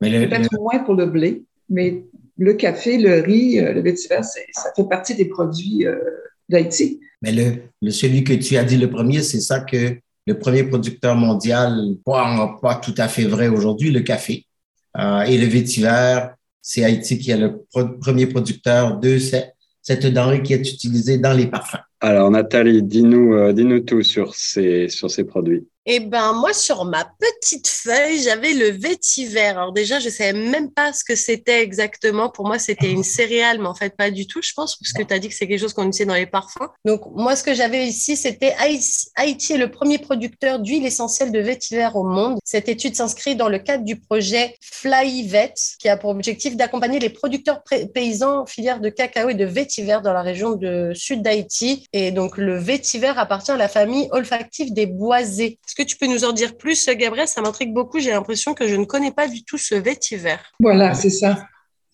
[0.00, 2.02] Peut-être moins pour le blé, mais
[2.40, 5.98] le café, le riz, euh, le vétiver, ça fait partie des produits euh,
[6.48, 7.00] d'Haïti.
[7.22, 11.14] Mais le, celui que tu as dit le premier, c'est ça que le premier producteur
[11.16, 14.46] mondial, pas, pas tout à fait vrai aujourd'hui, le café.
[14.98, 16.20] Euh, et le vétiver,
[16.62, 17.64] c'est Haïti qui est le
[18.00, 21.82] premier producteur de cette, cette denrée qui est utilisée dans les parfums.
[22.00, 25.66] Alors Nathalie, dis-nous dis tout sur ces, sur ces produits.
[25.86, 29.40] Eh ben moi sur ma petite feuille j'avais le vétiver.
[29.40, 32.28] Alors déjà je savais même pas ce que c'était exactement.
[32.28, 35.02] Pour moi c'était une céréale mais en fait pas du tout je pense parce que
[35.02, 36.68] tu as dit que c'est quelque chose qu'on utilisait dans les parfums.
[36.84, 38.54] Donc moi ce que j'avais ici c'était
[39.16, 42.38] Haïti est le premier producteur d'huile essentielle de vétiver au monde.
[42.44, 47.10] Cette étude s'inscrit dans le cadre du projet FlyVet qui a pour objectif d'accompagner les
[47.10, 47.62] producteurs
[47.94, 52.36] paysans filières de cacao et de vétiver dans la région de sud d'Haïti et donc
[52.36, 55.58] le vétiver appartient à la famille olfactive des boisés.
[55.66, 57.26] Est-ce que tu peux nous en dire plus, Gabriel?
[57.26, 57.98] Ça m'intrigue beaucoup.
[57.98, 60.36] J'ai l'impression que je ne connais pas du tout ce vétiver.
[60.60, 61.46] Voilà, c'est ça.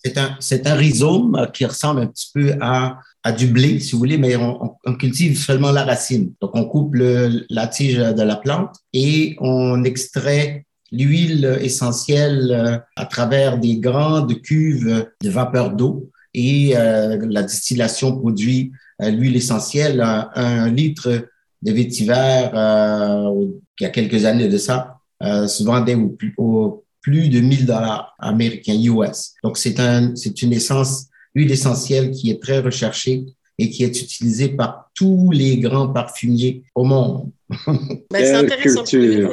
[0.05, 3.93] C'est un, c'est un rhizome qui ressemble un petit peu à, à du blé, si
[3.93, 6.33] vous voulez, mais on, cultive seulement la racine.
[6.41, 13.07] Donc, on coupe la tige de la plante et on extrait l'huile essentielle euh, à
[13.07, 18.71] travers des grandes cuves de vapeur d'eau et euh, la distillation produit
[19.03, 21.29] euh, l'huile essentielle, un litre
[21.63, 23.47] de vétiver, euh,
[23.81, 27.65] il y a quelques années de ça, se vendait au plus, au plus de 1000
[27.65, 29.33] dollars américains US.
[29.43, 33.25] Donc, c'est un, c'est une essence, huile essentielle qui est très recherchée
[33.59, 37.31] et qui est utilisée par tous les grands parfumiers au monde.
[38.11, 39.31] Ben, c'est intéressant culture.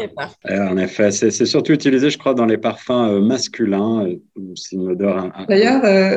[0.49, 4.07] Eh, en effet, c'est surtout utilisé, je crois, dans les parfums euh, masculins.
[4.55, 5.31] C'est une odeur.
[5.47, 6.15] D'ailleurs, euh,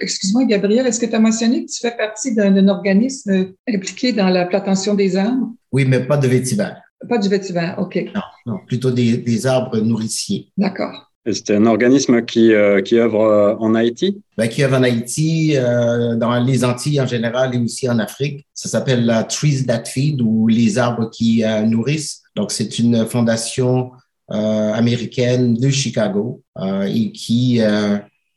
[0.00, 4.28] excuse-moi, Gabriel, est-ce que tu as mentionné que tu fais partie d'un organisme impliqué dans
[4.28, 5.52] la plantation des arbres?
[5.72, 6.68] Oui, mais pas de vétiver.
[7.08, 7.96] Pas du vétiver, OK.
[8.14, 10.48] Non, non plutôt des, des arbres nourriciers.
[10.56, 11.12] D'accord.
[11.32, 14.22] C'est un organisme qui, euh, œuvre euh, en Haïti?
[14.36, 18.46] Ben, qui œuvre en Haïti, euh, dans les Antilles en général et aussi en Afrique.
[18.54, 22.22] Ça s'appelle Trees That Feed ou les arbres qui nourrissent.
[22.36, 23.90] Donc, c'est une fondation
[24.28, 26.42] américaine de Chicago
[26.86, 27.60] et qui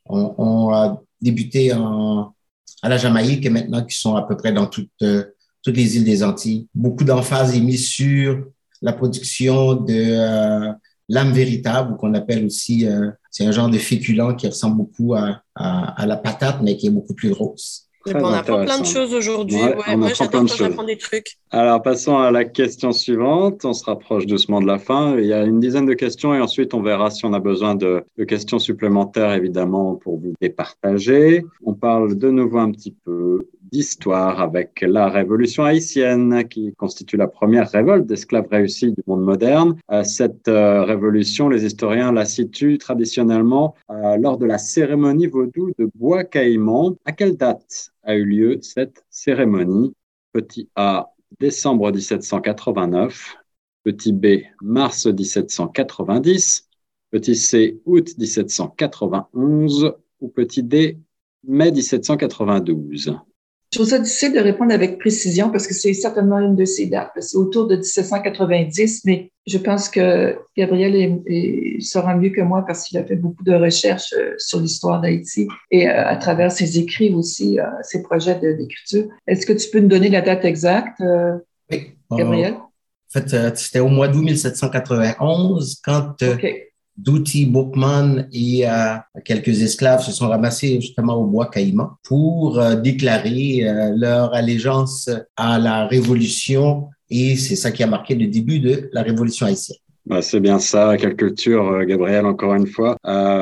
[0.06, 2.34] ont, débuté en,
[2.82, 6.06] à la Jamaïque et maintenant qui sont à peu près dans toutes, toutes les îles
[6.06, 6.68] des Antilles.
[6.74, 8.46] Beaucoup d'emphase est mise sur
[8.82, 10.72] la production de
[11.10, 15.16] l'âme véritable, ou qu'on appelle aussi, euh, c'est un genre de féculent qui ressemble beaucoup
[15.16, 17.88] à, à, la patate, mais qui est beaucoup plus grosse.
[18.06, 19.58] on apprend plein de choses aujourd'hui.
[19.58, 21.38] Ouais, moi, j'adore quand j'apprends des trucs.
[21.52, 23.66] Alors, passons à la question suivante.
[23.66, 25.18] On se rapproche doucement de la fin.
[25.18, 27.76] Il y a une dizaine de questions et ensuite, on verra si on a besoin
[27.76, 31.44] de, de questions supplémentaires, évidemment, pour vous les partager.
[31.66, 37.28] On parle de nouveau un petit peu d'histoire avec la révolution haïtienne qui constitue la
[37.28, 39.76] première révolte d'esclaves réussie du monde moderne.
[39.92, 45.72] Euh, cette euh, révolution, les historiens la situent traditionnellement euh, lors de la cérémonie vaudou
[45.78, 46.96] de Bois Caïman.
[47.06, 49.94] À quelle date a eu lieu cette cérémonie?
[50.34, 53.38] Petit A décembre 1789,
[53.84, 56.68] petit b, mars 1790,
[57.12, 61.00] petit c, août 1791 ou petit d,
[61.44, 63.20] mai 1792
[63.72, 66.88] je trouve ça difficile de répondre avec précision parce que c'est certainement une de ces
[66.88, 67.12] dates.
[67.20, 70.96] C'est autour de 1790, mais je pense que Gabriel
[71.28, 75.00] est, sera mieux que moi parce qu'il a fait beaucoup de recherches euh, sur l'histoire
[75.02, 79.08] d'Haïti et euh, à travers ses écrits aussi, euh, ses projets d'écriture.
[79.28, 81.04] Est-ce que tu peux nous donner la date exacte,
[81.72, 81.92] oui.
[82.12, 82.54] Gabriel?
[82.54, 86.16] En fait, c'était au mois d'août 1791 quand
[87.04, 92.76] Douty Bookman et euh, quelques esclaves se sont ramassés justement au bois Caïman pour euh,
[92.76, 98.60] déclarer euh, leur allégeance à la révolution et c'est ça qui a marqué le début
[98.60, 99.78] de la révolution haïtienne.
[100.22, 102.98] c'est bien ça, quelle culture, Gabriel, encore une fois.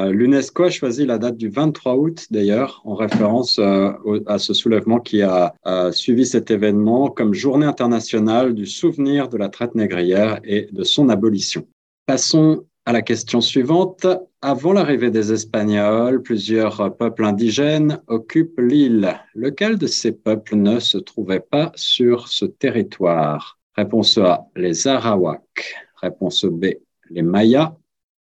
[0.10, 5.22] L'UNESCO a choisi la date du 23 août, d'ailleurs, en référence à ce soulèvement qui
[5.22, 5.54] a
[5.92, 11.10] suivi cet événement comme journée internationale du souvenir de la traite négrière et de son
[11.10, 11.68] abolition.
[12.06, 14.08] Passons à la question suivante.
[14.42, 19.14] Avant l'arrivée des Espagnols, plusieurs peuples indigènes occupent l'île.
[19.36, 23.60] Lequel de ces peuples ne se trouvait pas sur ce territoire?
[23.76, 25.76] Réponse A, les Arawaks.
[26.02, 26.68] Réponse B,
[27.10, 27.76] les Mayas.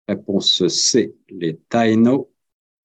[0.08, 2.26] Réponse C, les Taïnos.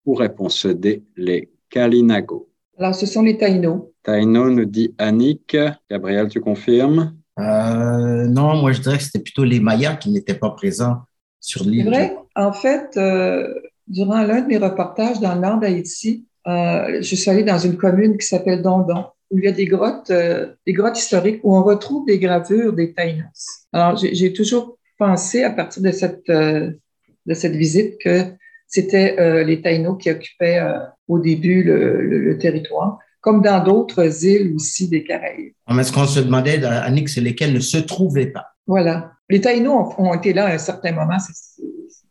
[0.05, 2.47] Ou réponse D, les Kalinago.
[2.77, 3.89] Alors, ce sont les Taïnos.
[4.03, 5.57] Taïnos nous dit Annick.
[5.89, 7.15] Gabriel, tu confirmes?
[7.39, 11.01] Euh, Non, moi je dirais que c'était plutôt les Mayas qui n'étaient pas présents
[11.41, 11.83] sur l'île.
[11.83, 12.15] C'est vrai.
[12.35, 13.53] En fait, euh,
[13.87, 17.75] durant l'un de mes reportages dans le nord d'Haïti, euh, je suis allée dans une
[17.75, 21.55] commune qui s'appelle Dondon, où il y a des grottes, euh, des grottes historiques où
[21.55, 23.65] on retrouve des gravures des Taïnos.
[23.73, 28.23] Alors, j'ai toujours pensé à partir de cette, de cette visite que
[28.67, 30.61] c'était les Taïnos qui occupaient
[31.07, 35.53] au début le, le, territoire, comme dans d'autres îles aussi des Caraïbes.
[35.73, 38.45] Mais ce qu'on se demandait, Annick, c'est lesquelles ne se trouvaient pas.
[38.67, 39.13] Voilà.
[39.31, 41.63] Les Taïnos ont, été là à un certain moment, c'est,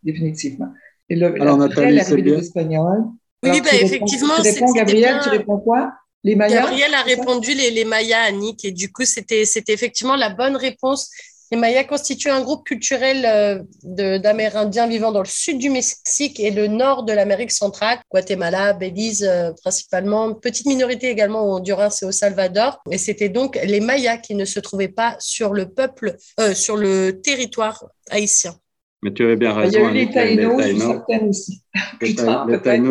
[0.02, 0.72] définitivement.
[1.10, 3.04] Et le, Alors, Nathalie, l'arrivée des Espagnols.
[3.42, 4.34] Oui, ben, effectivement.
[4.36, 5.92] Tu, réponds, Gabriel, tu réponds quoi?
[6.24, 6.62] Les Mayas?
[6.62, 10.56] Gabriel a répondu les, les Mayas, Annick, et du coup, c'était, c'était effectivement la bonne
[10.56, 11.10] réponse.
[11.52, 16.52] Les Mayas constituent un groupe culturel euh, d'Amérindiens vivant dans le sud du Mexique et
[16.52, 22.04] le nord de l'Amérique centrale, Guatemala, Belize euh, principalement, petite minorité également au Honduras et
[22.04, 22.80] au Salvador.
[22.92, 26.76] Et c'était donc les Mayas qui ne se trouvaient pas sur le peuple, euh, sur
[26.76, 28.54] le territoire haïtien.
[29.02, 29.78] Mais tu avais bien raison.
[29.78, 30.54] Il y a eu les Taïnos,
[31.28, 31.62] aussi.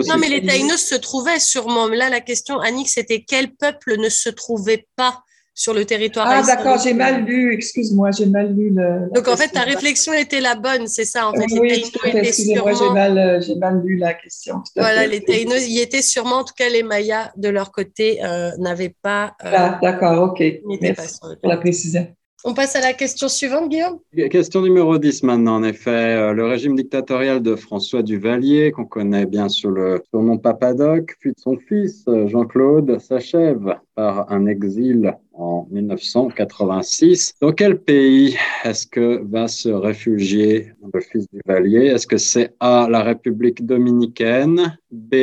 [0.10, 1.88] non, mais les Taïnos se trouvaient sûrement.
[1.88, 5.24] Là, la question, Annick, c'était quel peuple ne se trouvait pas
[5.60, 9.14] sur le territoire Ah, d'accord, j'ai mal lu, excuse-moi, j'ai mal lu le.
[9.14, 11.48] Donc, en fait, ta réflexion était la bonne, c'est ça, en fait.
[11.60, 14.64] Oui, excusez-moi, j'ai mal, euh, j'ai mal lu la question.
[14.78, 18.52] Voilà, les Taïnos y étaient sûrement, en tout cas, les Mayas, de leur côté, euh,
[18.58, 19.36] n'avaient pas.
[19.44, 20.42] Euh, ah, d'accord, OK.
[20.82, 22.08] Merci pour la précision.
[22.46, 24.00] On passe à la question suivante, Guillaume.
[24.30, 25.90] Question numéro 10 maintenant, en effet.
[25.90, 31.32] Euh, le régime dictatorial de François Duvalier, qu'on connaît bien sous le surnom Papadoc, puis
[31.32, 37.34] de son fils euh, Jean-Claude, s'achève par un exil en 1986.
[37.42, 41.88] Dans quel pays est-ce que va se réfugier le fils Duvalier?
[41.88, 45.16] Est-ce que c'est A, la République dominicaine, B,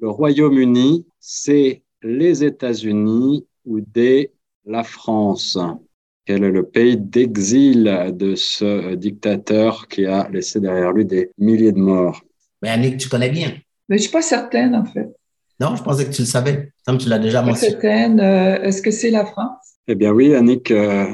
[0.00, 4.32] le Royaume-Uni, C, les États-Unis ou D,
[4.64, 5.56] la France?
[6.26, 11.72] Quel est le pays d'exil de ce dictateur qui a laissé derrière lui des milliers
[11.72, 12.22] de morts?
[12.62, 13.52] Mais Annick, tu connais bien.
[13.88, 15.08] Mais je ne suis pas certaine, en fait.
[15.58, 17.72] Non, je pensais que tu le savais, comme tu l'as déjà mentionné.
[17.72, 18.20] certaine.
[18.20, 19.58] Euh, est-ce que c'est la France?
[19.88, 21.06] Eh bien oui, Annick, euh,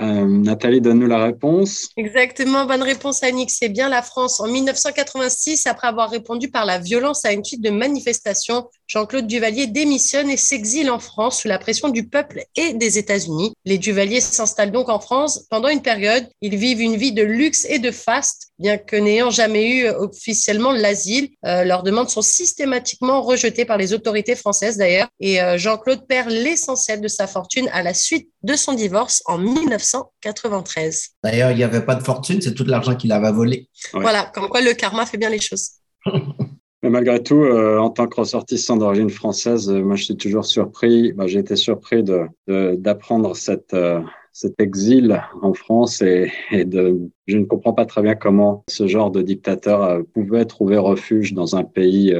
[0.00, 1.88] euh, Nathalie, donne-nous la réponse.
[1.96, 3.50] Exactement, bonne réponse, Annick.
[3.50, 4.40] C'est bien la France.
[4.40, 9.68] En 1986, après avoir répondu par la violence à une suite de manifestations, Jean-Claude Duvalier
[9.68, 13.54] démissionne et s'exile en France sous la pression du peuple et des États-Unis.
[13.64, 16.28] Les Duvaliers s'installent donc en France pendant une période.
[16.42, 20.72] Ils vivent une vie de luxe et de faste, bien que n'ayant jamais eu officiellement
[20.72, 21.30] l'asile.
[21.46, 25.08] Euh, leurs demandes sont systématiquement rejetées par les autorités françaises d'ailleurs.
[25.20, 29.38] Et euh, Jean-Claude perd l'essentiel de sa fortune à la suite de son divorce en
[29.38, 31.12] 1993.
[31.24, 33.70] D'ailleurs, il n'y avait pas de fortune, c'est tout l'argent qu'il avait volé.
[33.94, 35.70] Voilà, comme quoi le karma fait bien les choses.
[36.82, 40.44] Mais malgré tout, euh, en tant que ressortissant d'origine française, euh, moi je suis toujours
[40.44, 42.02] surpris, bah, j'ai été surpris
[42.48, 44.00] d'apprendre de, cette, euh,
[44.32, 48.88] cet exil en France et, et, de, je ne comprends pas très bien comment ce
[48.88, 52.14] genre de dictateur pouvait trouver refuge dans un pays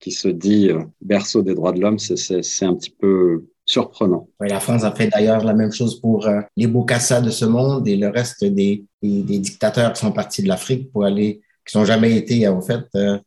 [0.00, 1.98] qui se dit berceau des droits de l'homme.
[1.98, 4.28] C'est un petit peu surprenant.
[4.40, 7.44] Oui, la France a fait d'ailleurs la même chose pour euh, les Bokassa de ce
[7.44, 11.76] monde et le reste des, des, dictateurs qui sont partis de l'Afrique pour aller, qui
[11.76, 13.18] n'ont jamais été en fait euh,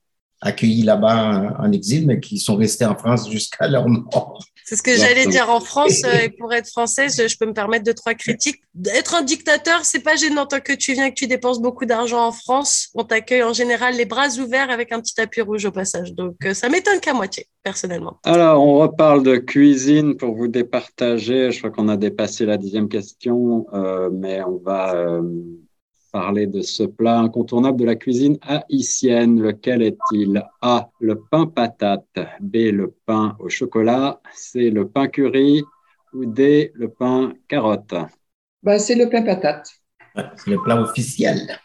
[0.42, 4.44] accueillis là-bas en exil, mais qui sont restés en France jusqu'à leur mort.
[4.72, 5.50] C'est ce que j'allais dire.
[5.50, 8.62] En France, euh, et pour être française, je peux me permettre deux, trois critiques.
[8.86, 12.26] Être un dictateur, c'est pas gênant tant que tu viens, que tu dépenses beaucoup d'argent
[12.26, 12.88] en France.
[12.96, 16.14] On t'accueille en général les bras ouverts avec un petit tapis rouge au passage.
[16.14, 18.20] Donc, euh, ça m'étonne qu'à moitié, personnellement.
[18.24, 21.52] Alors, on reparle de cuisine pour vous départager.
[21.52, 25.20] Je crois qu'on a dépassé la dixième question, euh, mais on va
[26.12, 29.42] parler de ce plat incontournable de la cuisine haïtienne.
[29.42, 30.44] Lequel est-il?
[30.62, 30.90] A.
[31.00, 32.20] Le pain patate.
[32.40, 32.72] B.
[32.72, 34.22] Le pain au chocolat.
[34.34, 34.70] C.
[34.70, 35.64] Le pain curry.
[36.14, 36.72] Ou D.
[36.76, 37.96] Le pain carotte.
[38.64, 39.72] Ben, c'est le pain patate.
[40.36, 41.58] C'est le plat officiel.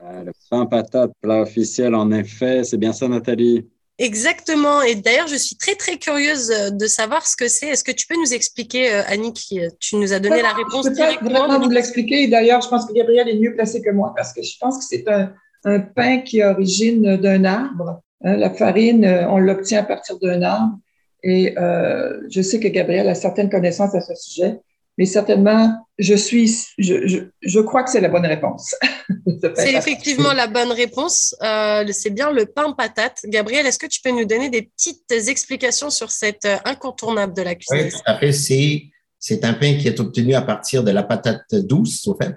[0.00, 2.62] Euh, le pain patate, plat officiel, en effet.
[2.64, 3.68] C'est bien ça, Nathalie?
[3.98, 4.82] Exactement.
[4.82, 7.66] Et d'ailleurs, je suis très, très curieuse euh, de savoir ce que c'est.
[7.66, 10.52] Est-ce que tu peux nous expliquer, euh, Annie, qui, euh, tu nous as donné la
[10.52, 12.28] réponse je peux directement vraiment vous l'expliquer.
[12.28, 14.84] D'ailleurs, je pense que Gabriel est mieux placé que moi parce que je pense que
[14.84, 15.32] c'est un,
[15.94, 18.00] pain qui est origine d'un arbre.
[18.24, 20.78] Hein, la farine, on l'obtient à partir d'un arbre.
[21.24, 21.54] Et
[22.30, 24.60] je sais que Gabriel a certaines connaissances à ce sujet
[24.98, 28.74] mais certainement, je suis, je, je, je crois que c'est la bonne réponse.
[29.54, 31.36] c'est effectivement la bonne réponse.
[31.40, 33.20] Euh, c'est bien le pain patate.
[33.26, 37.42] Gabriel, est-ce que tu peux nous donner des petites explications sur cet euh, incontournable de
[37.42, 37.86] la cuisine?
[37.86, 38.32] Oui, tout à fait.
[38.32, 38.82] C'est,
[39.20, 42.34] c'est un pain qui est obtenu à partir de la patate douce, au fait,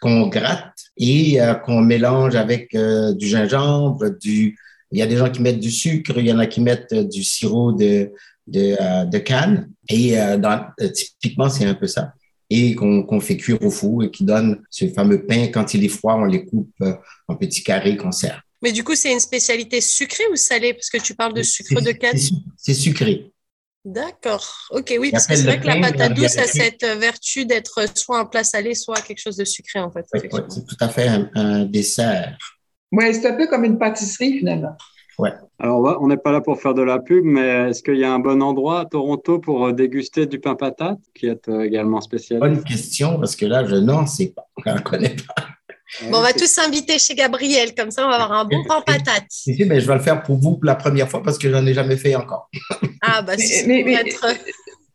[0.00, 4.56] qu'on gratte et euh, qu'on mélange avec euh, du gingembre, du,
[4.92, 6.94] il y a des gens qui mettent du sucre, il y en a qui mettent
[6.94, 8.12] du sirop de,
[8.46, 9.70] de, euh, de canne.
[9.88, 12.12] Et euh, dans, euh, typiquement, c'est un peu ça.
[12.50, 15.48] Et qu'on fait cuire au four et qui donne ce fameux pain.
[15.48, 16.76] Quand il est froid, on les coupe
[17.26, 18.42] en petits carrés qu'on sert.
[18.62, 20.74] Mais du coup, c'est une spécialité sucrée ou salée?
[20.74, 22.18] Parce que tu parles de sucre de canne.
[22.56, 23.32] C'est sucré.
[23.84, 24.46] D'accord.
[24.70, 28.18] OK, oui, parce que c'est vrai que la patate douce a cette vertu d'être soit
[28.18, 30.06] un plat salé, soit quelque chose de sucré, en fait.
[30.12, 32.38] Oui, c'est tout à fait un dessert.
[32.92, 34.76] Oui, c'est un peu comme une pâtisserie, finalement.
[35.18, 35.32] Ouais.
[35.58, 38.12] Alors, on n'est pas là pour faire de la pub, mais est-ce qu'il y a
[38.12, 42.00] un bon endroit à Toronto pour euh, déguster du pain patate, qui est euh, également
[42.00, 42.40] spécial?
[42.40, 44.46] Bonne question, parce que là, je n'en sais pas.
[44.66, 45.46] Je ne connais pas.
[46.10, 48.80] Bon, on va tous s'inviter chez Gabriel, comme ça on va avoir un bon pain
[48.80, 49.28] patate.
[49.46, 51.64] mais je vais le faire pour vous pour la première fois parce que je n'en
[51.66, 52.50] ai jamais fait encore.
[53.02, 54.26] Ah, bah, c'est mais, être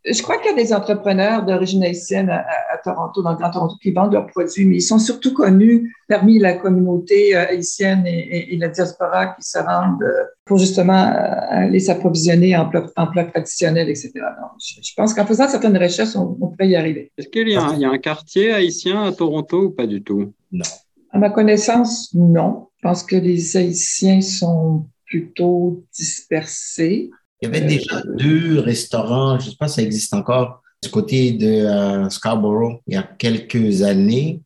[0.05, 3.75] je crois qu'il y a des entrepreneurs d'origine haïtienne à, Toronto, dans le Grand Toronto,
[3.81, 8.55] qui vendent leurs produits, mais ils sont surtout connus parmi la communauté euh, haïtienne et,
[8.57, 13.89] la diaspora qui se rendent euh, pour justement euh, aller s'approvisionner en plats, en traditionnels,
[13.89, 14.11] etc.
[14.59, 17.11] je, pense qu'en faisant certaines recherches, on, pourrait y arriver.
[17.17, 20.33] Est-ce qu'il y, a un quartier haïtien à Toronto ou pas du tout?
[20.51, 20.65] Non.
[21.11, 22.67] À ma connaissance, non.
[22.77, 27.09] Je pense que les Haïtiens sont plutôt dispersés.
[27.41, 30.89] Il y avait déjà deux restaurants, je ne sais pas si ça existe encore, du
[30.89, 34.41] côté de euh, Scarborough il y a quelques années,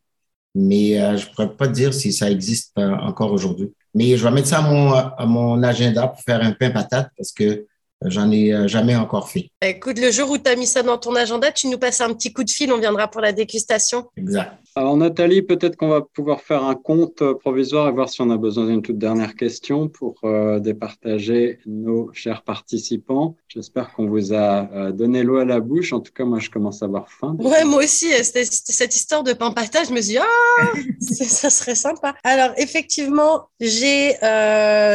[0.54, 3.72] mais euh, je ne pourrais pas dire si ça existe euh, encore aujourd'hui.
[3.94, 7.10] Mais je vais mettre ça à mon, à mon agenda pour faire un pain patate
[7.16, 7.66] parce que
[8.06, 9.50] J'en ai jamais encore fait.
[9.62, 12.02] Bah, écoute, le jour où tu as mis ça dans ton agenda, tu nous passes
[12.02, 14.10] un petit coup de fil, on viendra pour la dégustation.
[14.14, 14.52] Exact.
[14.76, 18.30] Alors Nathalie, peut-être qu'on va pouvoir faire un compte euh, provisoire et voir si on
[18.30, 23.36] a besoin d'une toute dernière question pour euh, départager nos chers participants.
[23.48, 25.92] J'espère qu'on vous a donné l'eau à la bouche.
[25.92, 27.36] En tout cas, moi, je commence à avoir faim.
[27.38, 28.08] Ouais, moi aussi.
[28.24, 29.54] C'était cette histoire de pain.
[29.56, 32.16] Je me suis dit, ah, ça serait sympa.
[32.24, 34.16] Alors, effectivement, j'ai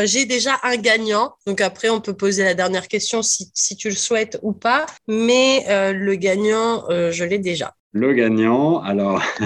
[0.05, 1.35] j'ai déjà un gagnant.
[1.45, 5.65] Donc après, on peut poser la dernière question si, tu le souhaites ou pas, mais
[5.69, 7.75] euh, le gagnant, euh, je l'ai déjà.
[7.91, 9.21] Le gagnant, alors,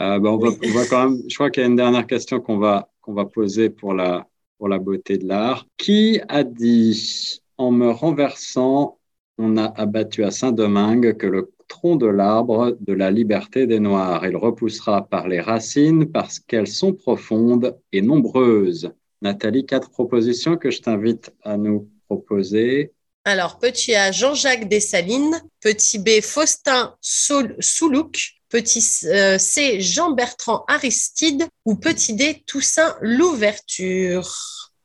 [0.00, 0.50] euh, ben, on, va,
[0.88, 3.68] quand même, je crois qu'il y a une dernière question qu'on va, qu'on va poser
[3.68, 4.26] pour la,
[4.58, 5.66] pour la beauté de l'art.
[5.76, 8.98] Qui a dit, en me renversant,
[9.38, 14.26] on a abattu à Saint-Domingue que le tronc de l'arbre de la liberté des Noirs.
[14.26, 18.90] Il repoussera par les racines parce qu'elles sont profondes et nombreuses.
[19.22, 22.92] Nathalie, quatre propositions que je t'invite à nous proposer
[23.26, 25.42] Alors, petit A, Jean-Jacques Dessalines.
[25.60, 28.34] Petit B, Faustin Soulouk.
[28.48, 31.42] Petit euh, C, Jean-Bertrand Aristide.
[31.64, 34.32] Ou petit D, Toussaint Louverture.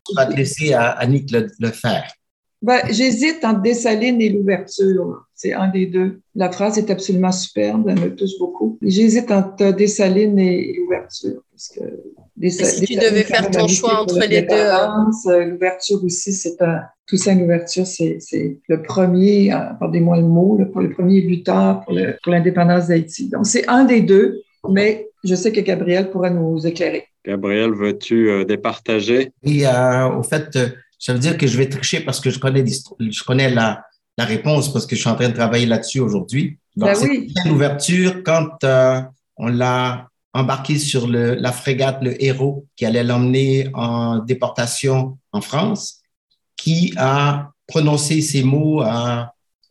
[0.10, 2.12] On va te laisser à Annick le, le faire.
[2.64, 5.28] Ben, J'hésite entre Dessalines et l'ouverture.
[5.36, 6.22] C'est un des deux.
[6.34, 8.78] La phrase est absolument superbe, elle me touche beaucoup.
[8.82, 11.44] J'hésite entre Dessalines et l'ouverture.
[11.52, 11.82] Parce que
[12.50, 14.56] si tu devais faire ton choix entre les deux.
[14.56, 16.82] Euh, l'ouverture aussi, c'est un.
[17.12, 18.20] Toussaint l'ouverture, c'est
[18.70, 23.28] le premier, euh, pardonnez-moi le mot, le, le premier buteur pour l'indépendance d'Haïti.
[23.28, 27.04] Donc, c'est un des deux, mais je sais que Gabriel pourra nous éclairer.
[27.26, 29.34] Gabriel, veux-tu euh, départager?
[29.44, 29.66] Oui,
[30.18, 30.58] au fait,
[30.98, 33.84] ça veut dire que je vais tricher parce que je connais, je connais la,
[34.18, 36.58] la réponse parce que je suis en train de travailler là-dessus aujourd'hui.
[36.78, 37.34] Donc, ben oui.
[37.46, 39.02] l'ouverture quand euh,
[39.36, 45.42] on l'a embarqué sur le, la frégate Le Héros qui allait l'emmener en déportation en
[45.42, 46.01] France,
[46.62, 48.84] qui a prononcé ces mots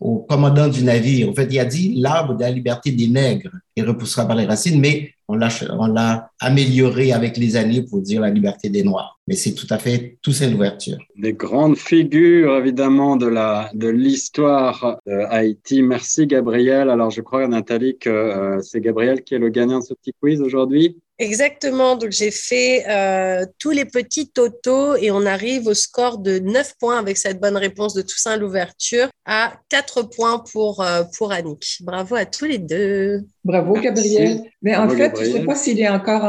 [0.00, 1.28] au commandant du navire.
[1.28, 4.46] En fait, il a dit l'arbre de la liberté des nègres et repoussera par les
[4.46, 9.20] racines, mais on l'a, amélioré avec les années pour dire la liberté des Noirs.
[9.28, 10.96] Mais c'est tout à fait, tout c'est une ouverture.
[11.16, 15.82] Des grandes figures, évidemment, de l'histoire de Haïti.
[15.82, 16.90] Merci, Gabriel.
[16.90, 20.14] Alors, je crois, Nathalie, que euh, c'est Gabriel qui est le gagnant de ce petit
[20.20, 20.96] quiz aujourd'hui.
[21.20, 21.96] Exactement.
[21.96, 26.74] Donc, j'ai fait euh, tous les petits totaux et on arrive au score de 9
[26.80, 31.78] points avec cette bonne réponse de Toussaint l'ouverture à 4 points pour, euh, pour Annick.
[31.82, 33.20] Bravo à tous les deux.
[33.44, 34.40] Bravo, Gabriel.
[34.62, 36.24] Mais en fait, je ne sais pas s'il est encore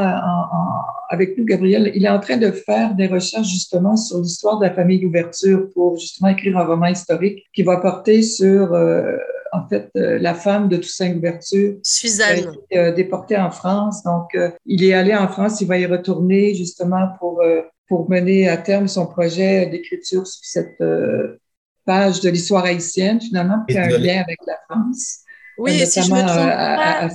[1.12, 1.92] avec nous, Gabriel.
[1.94, 5.68] Il est en train de faire des recherches justement sur l'histoire de la famille d'ouverture
[5.74, 8.74] pour justement écrire un roman historique qui va porter sur...
[8.74, 9.18] Euh,
[9.52, 11.76] en fait, euh, la femme de Toussaint Louverture.
[11.84, 12.28] Suzanne.
[12.30, 14.04] A été, euh, déportée en France.
[14.04, 17.44] Donc, euh, il est allé en France, il va y retourner justement pour,
[17.88, 20.82] pour mener à terme son projet d'écriture sur cette
[21.86, 25.20] page de l'histoire haïtienne, finalement, qui a un lien avec la France.
[25.58, 27.06] Oui, notamment si je me trompe à,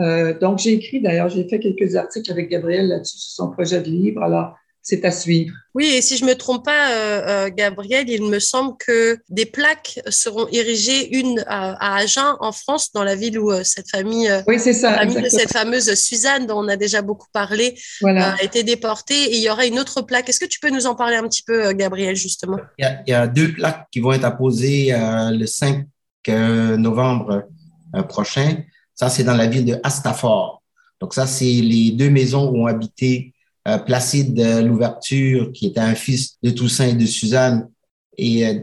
[0.00, 3.80] à, donc, j'ai écrit, d'ailleurs, j'ai fait quelques articles avec Gabriel là-dessus sur son projet
[3.80, 4.22] de livre.
[4.22, 4.54] Alors,
[4.88, 5.54] c'est à suivre.
[5.74, 9.44] Oui, et si je me trompe pas, euh, euh, Gabriel, il me semble que des
[9.44, 14.30] plaques seront érigées, une à, Agen, en France, dans la ville où euh, cette famille,
[14.46, 19.24] oui, c'est ça, cette fameuse Suzanne, dont on a déjà beaucoup parlé, a été déportée.
[19.24, 20.30] Et il y aura une autre plaque.
[20.30, 22.56] Est-ce que tu peux nous en parler un petit peu, Gabriel, justement?
[22.78, 25.84] Il y, a, deux plaques qui vont être apposées le 5
[26.78, 27.46] novembre
[28.08, 28.56] prochain.
[28.94, 30.62] Ça, c'est dans la ville de Astafort.
[31.00, 33.37] Donc ça, c'est les deux maisons où ont habité euh,
[33.84, 37.68] Placide l'ouverture, qui était un fils de Toussaint et de Suzanne,
[38.18, 38.54] et euh,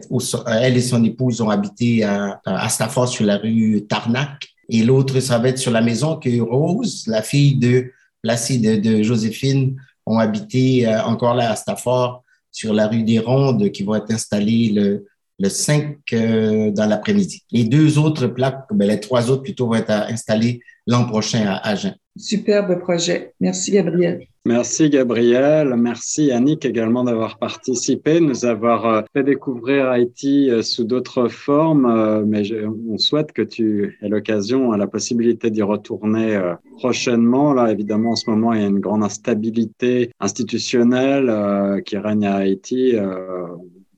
[0.47, 4.47] elle et son épouse ont habité à, à Stafford sur la rue Tarnac.
[4.67, 7.91] Et l'autre, ça va être sur la maison que Rose, la fille de
[8.21, 13.71] Placide de Joséphine, ont habité euh, encore là à Stafford sur la rue des Rondes
[13.71, 15.05] qui vont être installées le,
[15.39, 17.43] le 5 dans l'après-midi.
[17.51, 21.69] Les deux autres plaques, ben, les trois autres plutôt vont être installées l'an prochain à
[21.69, 21.95] Agen.
[22.17, 23.33] Superbe projet.
[23.41, 24.27] Merci, Gabriel.
[24.47, 25.75] Merci, Gabriel.
[25.75, 31.87] Merci, Annick, également d'avoir participé, nous avoir euh, fait découvrir Haïti euh, sous d'autres formes.
[31.87, 32.43] Euh, mais
[32.87, 36.39] on souhaite que tu aies l'occasion, la possibilité d'y retourner
[36.77, 37.53] prochainement.
[37.53, 42.35] Là, évidemment, en ce moment, il y a une grande instabilité institutionnelle qui règne à
[42.35, 42.93] Haïti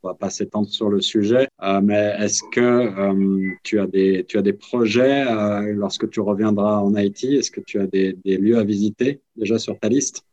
[0.04, 5.26] va pas s'étendre sur le sujet, euh, mais est-ce que euh, tu, as des, projets
[5.28, 9.22] euh, lorsque tu reviendras en Haïti Est-ce que tu as des, des, lieux à visiter
[9.36, 10.24] déjà sur ta liste?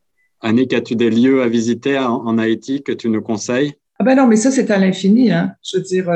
[0.40, 3.74] Annick, as-tu des lieux à visiter en, Haïti que tu nous conseilles?
[3.98, 5.30] Ah ben non, mais ça, c'est à l'infini.
[5.30, 5.54] Hein.
[5.62, 6.10] Je veux dire,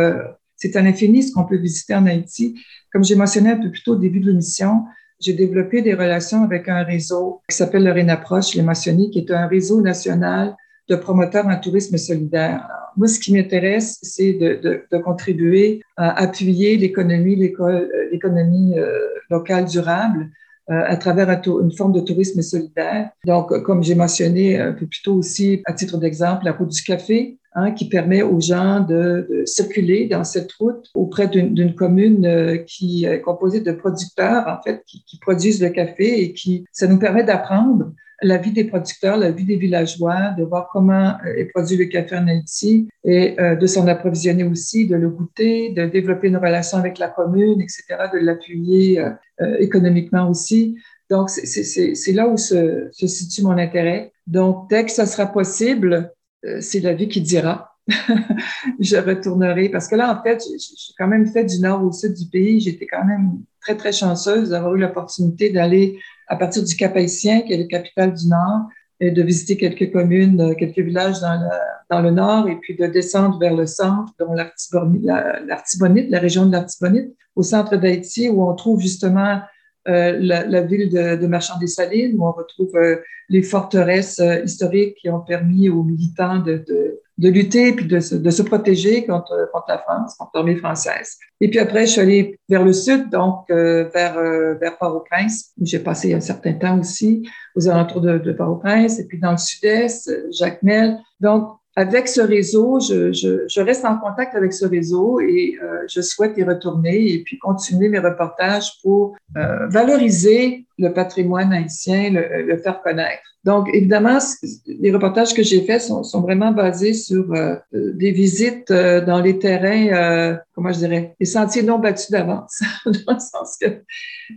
[0.57, 2.55] c'est à l'infini ce qu'on peut visiter en Haïti.
[2.93, 4.83] Comme j'ai mentionné un peu plus tôt au début de l'émission,
[5.21, 9.19] j'ai développé des relations avec un réseau qui s'appelle le RENAPROCHE, je l'ai mentionné, qui
[9.19, 10.57] est un réseau national
[10.89, 12.69] de promoteurs en tourisme solidaire.
[12.97, 20.31] Moi, ce qui m'intéresse, c'est de, contribuer à appuyer l'économie, l'économie euh, locale durable
[20.71, 23.11] euh, à travers une forme de tourisme solidaire.
[23.25, 26.83] Donc, comme j'ai mentionné un peu plus tôt aussi, à titre d'exemple, la route du
[26.83, 32.57] café, hein, qui permet aux gens de, circuler dans cette route auprès d'une commune euh,
[32.59, 36.87] qui est composée de producteurs, en fait, qui, qui produisent le café et qui, ça
[36.87, 37.93] nous permet d'apprendre
[38.23, 41.85] la vie des producteurs, la vie des villageois, de voir comment euh, est produit le
[41.85, 46.37] café en Haïti et euh, de s'en approvisionner aussi, de le goûter, de développer une
[46.37, 50.77] relation avec la commune, etc., de l'appuyer euh, économiquement aussi.
[51.11, 54.13] Donc, c'est là où se, se, situe mon intérêt.
[54.27, 56.13] Donc, dès que ça sera possible,
[56.61, 57.79] c'est la vie qui dira.
[58.79, 62.13] je retournerai parce que là, en fait, j'ai quand même fait du nord au sud
[62.13, 62.61] du pays.
[62.61, 65.99] J'étais quand même très, très chanceuse d'avoir eu l'opportunité d'aller
[66.29, 68.69] à partir du Cap Haïtien, qui est le capital du Nord,
[69.01, 71.49] et de visiter quelques communes, euh, quelques villages dans le,
[71.91, 76.53] dans le nord, et puis de descendre vers le centre, dont l'Artibonite, la, région de
[76.53, 79.41] l'Artibonite, au centre d'Haïti, où on trouve justement
[79.87, 82.97] euh, la, ville de, de Marchand-des-Salines, où on retrouve euh,
[83.29, 88.15] les forteresses historiques qui ont permis aux militants de, de, de lutter puis de se,
[88.15, 91.17] de se protéger contre, contre la France, contre l'armée française.
[91.41, 95.53] Et puis après, je suis allée vers le sud, donc euh, vers, euh, vers Port-au-Prince,
[95.61, 99.33] où j'ai passé un certain temps aussi, aux alentours de, de Port-au-Prince, et puis dans
[99.33, 100.99] le sud-est, Jacmel.
[101.21, 106.37] Donc, avec ce réseau, je, reste en contact avec ce réseau et euh, je souhaite
[106.37, 112.83] y retourner et puis continuer mes reportages pour euh, valoriser le patrimoine haïtien, le, faire
[112.83, 113.23] connaître.
[113.45, 114.19] Donc, évidemment,
[114.67, 120.37] les reportages que j'ai faits sont, vraiment basés sur euh, des visites dans les terrains,
[120.57, 123.83] comment je dirais, les sentiers non battus d'avance, dans le sens que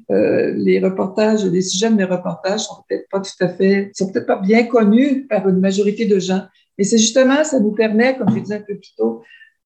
[0.09, 4.27] les reportages, les sujets de mes reportages sont peut-être pas tout à fait, sont peut-être
[4.27, 6.43] pas bien connus par une majorité de gens.
[6.81, 9.21] Et c'est justement, ça nous permet, comme je disais un peu plus tôt,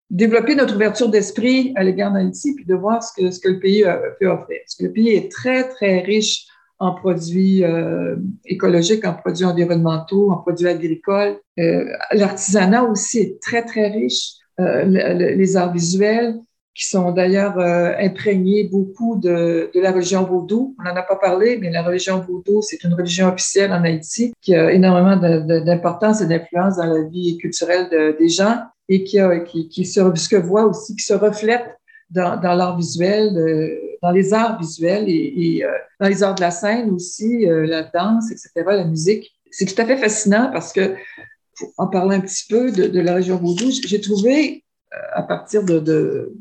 [0.10, 3.60] développer notre ouverture d'esprit à l'égard d'Haïti, puis de voir ce que, ce que le
[3.60, 3.86] pays
[4.20, 4.58] peut offrir.
[4.66, 6.46] Parce que le pays est très, très riche
[6.80, 11.38] en produits euh, écologiques, en produits environnementaux, en produits agricoles.
[11.58, 14.34] Euh, L'artisanat aussi est très, très riche.
[14.60, 16.36] Euh, les arts visuels,
[16.76, 20.76] qui sont d'ailleurs euh, imprégnés beaucoup de, de, la religion vaudou.
[20.78, 24.34] On n'en a pas parlé, mais la religion vaudou, c'est une religion officielle en Haïti
[24.42, 28.60] qui a énormément d'importance et d'influence dans la vie culturelle de, des gens
[28.90, 31.66] et qui, a, qui, qui se, ce que voit aussi, qui se reflète
[32.10, 36.36] dans, dans l'art visuel, euh, dans les arts visuels et, et euh, dans les arts
[36.36, 39.34] de la scène aussi, euh, la danse, etc., la musique.
[39.50, 40.96] C'est tout à fait fascinant parce que,
[41.78, 44.66] en parlant un petit peu de, de la région Vaudou, j'ai trouvé,
[45.14, 46.34] à partir de, de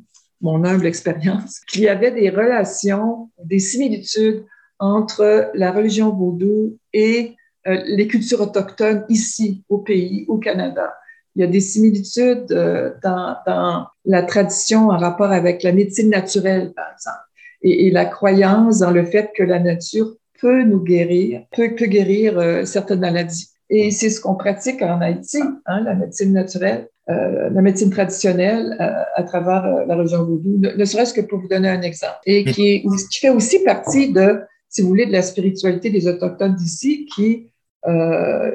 [0.45, 4.45] mon humble expérience, qu'il y avait des relations, des similitudes
[4.79, 7.35] entre la religion vaudou et
[7.67, 10.95] euh, les cultures autochtones ici au pays, au Canada.
[11.35, 16.73] Il y a des similitudes euh, dans, la tradition en rapport avec la médecine naturelle,
[16.75, 17.25] par exemple,
[17.63, 22.39] et, la croyance dans le fait que la nature peut nous guérir, peut, peut guérir
[22.39, 23.49] euh, certaines maladies.
[23.71, 26.89] Et c'est ce qu'on pratique en Haïti, hein, la médecine naturelle.
[27.11, 31.39] Euh, la médecine traditionnelle euh, à travers euh, la religion vaudou, ne, serait-ce que pour
[31.39, 34.41] vous donner un exemple, et qui, qui, fait aussi partie de,
[34.71, 37.51] si vous voulez, de la spiritualité des Autochtones d'ici, qui,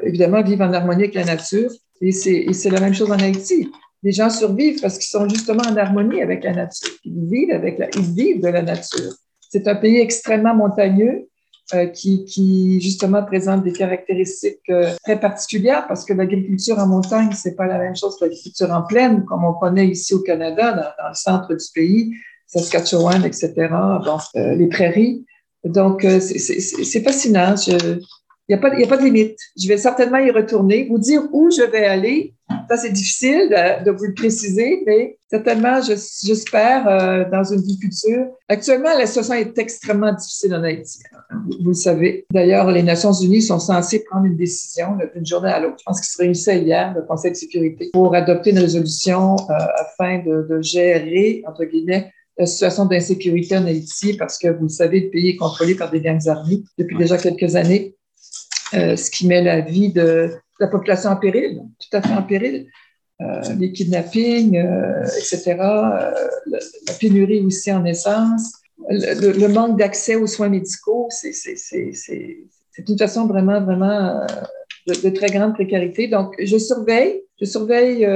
[0.02, 1.70] évidemment, vivent en harmonie avec la nature.
[2.00, 3.70] Et c'est la même chose en Haïti.
[4.02, 6.90] Les gens survivent parce qu'ils sont justement en harmonie avec la nature.
[7.04, 9.12] Ils vivent, avec la, ils vivent de la nature.
[9.38, 11.28] C'est un pays extrêmement montagneux,
[11.74, 17.30] euh, qui, qui, justement présente des caractéristiques euh, très particulières parce que l'agriculture en montagne,
[17.34, 20.72] c'est pas la même chose que l'agriculture en plaine, comme on connaît ici au Canada,
[20.72, 22.14] dans, dans le centre du pays,
[22.46, 23.52] Saskatchewan, etc.,
[24.04, 25.24] bon, euh, les prairies.
[25.64, 27.54] Donc, c'est fascinant.
[28.50, 29.38] Il n'y a, pas, a pas de limite.
[29.56, 30.88] Je vais certainement y retourner.
[30.90, 32.34] Vous dire où je vais aller,
[32.68, 38.26] ça c'est difficile de, vous le préciser, mais certainement, j'espère, euh, dans une vie future.
[38.48, 40.98] Actuellement, la situation est extrêmement difficile en Haïti.
[41.60, 42.26] Vous, le savez.
[42.32, 45.76] D'ailleurs, les Nations Unies sont censées prendre une décision d'une journée à l'autre.
[45.78, 49.54] Je pense qu'il se réunissait hier, le Conseil de sécurité, pour adopter une résolution euh,
[49.78, 54.68] afin de, de gérer, entre guillemets, la situation d'insécurité en Haïti parce que, vous le
[54.70, 57.94] savez, le pays est contrôlé par des gangs armés depuis déjà quelques années.
[58.74, 62.22] Euh, ce qui met la vie de la population en péril, tout à fait en
[62.22, 62.68] péril.
[63.20, 66.10] Euh, les kidnappings, euh, etc., euh,
[66.46, 68.54] la, pénurie aussi en essence,
[68.88, 71.34] le, le manque d'accès aux soins médicaux, c'est
[72.88, 74.26] une façon vraiment, vraiment
[74.86, 76.08] de, de, très grande précarité.
[76.08, 78.08] Donc, je surveille, je surveille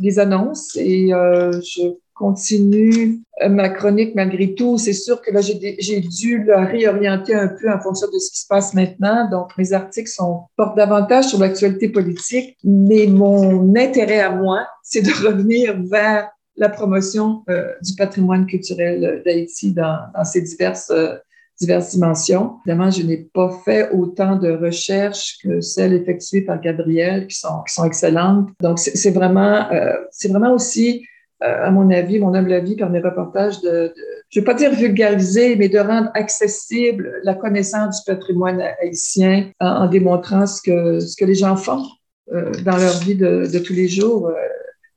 [0.00, 4.78] les annonces et je continue euh, ma chronique malgré tout.
[4.78, 8.40] C'est sûr que là, j'ai dû la réorienter un peu en fonction de ce qui
[8.40, 9.28] se passe maintenant.
[9.30, 15.02] Donc, mes articles sont, portent davantage sur l'actualité politique, mais mon intérêt à moi, c'est
[15.02, 21.16] de revenir vers la promotion euh, du patrimoine culturel d'Haïti dans, dans ses diverses euh,
[21.60, 22.58] diverses dimensions.
[22.66, 27.62] Évidemment, je n'ai pas fait autant de recherches que celles effectuées par Gabriel, qui sont,
[27.66, 28.48] qui sont excellentes.
[28.60, 31.04] Donc, c'est vraiment, euh, c'est vraiment aussi
[31.40, 33.92] à mon avis, mon humble avis, par mes reportages, de,
[34.34, 39.50] je ne vais pas dire vulgariser, mais de rendre accessible la connaissance du patrimoine haïtien
[39.60, 41.84] en, démontrant ce que, ce que les gens font
[42.32, 44.34] euh, dans leur vie de, tous les jours, euh,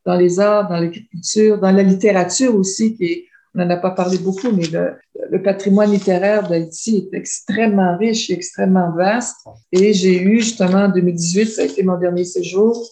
[0.05, 3.91] dans les arts, dans l'agriculture, dans la littérature aussi, qui est, on n'en a pas
[3.91, 4.93] parlé beaucoup, mais le,
[5.29, 9.47] le patrimoine littéraire d'Haïti est extrêmement riche et extrêmement vaste.
[9.71, 12.89] Et j'ai eu justement en 2018, ça a été mon dernier séjour,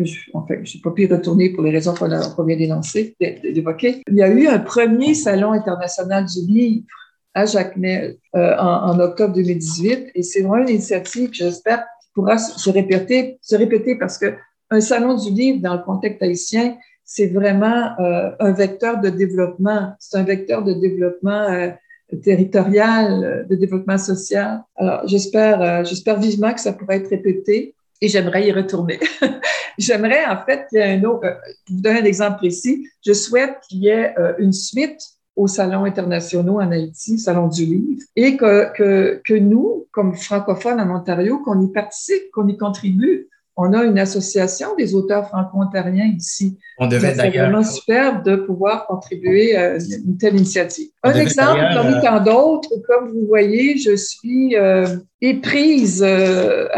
[0.00, 4.02] je, en n'ai pas pu retourner pour les raisons qu'on vient d'énoncer, d'évoquer.
[4.08, 6.86] Il y a eu un premier salon international du livre
[7.34, 11.84] à Jacmel euh, en, en, octobre 2018 et c'est vraiment une initiative que j'espère
[12.14, 14.34] pourra se répéter, se répéter parce que
[14.70, 19.92] un salon du livre dans le contexte haïtien, c'est vraiment euh, un vecteur de développement.
[20.00, 21.70] C'est un vecteur de développement euh,
[22.22, 24.62] territorial, de développement social.
[24.76, 28.98] Alors, j'espère, j'espère vivement que ça pourra être répété et j'aimerais y retourner.
[29.78, 31.34] j'aimerais en fait qu'il y ait un autre, euh,
[31.66, 35.00] pour vous donner un exemple précis, je souhaite qu'il y ait euh, une suite
[35.38, 40.80] aux salons internationaux en Haïti, Salon du livre, et que, que, que nous, comme francophones
[40.80, 43.28] en Ontario, qu'on y participe, qu'on y contribue.
[43.60, 46.58] On a une association des auteurs franco-ontariens ici.
[46.78, 47.32] On devait d'ailleurs.
[47.32, 50.90] C'est vraiment superbe de pouvoir contribuer à une telle initiative.
[51.02, 54.86] Un exemple parmi euh, tant d'autres, comme vous voyez, je suis euh,
[55.20, 56.68] éprise, euh,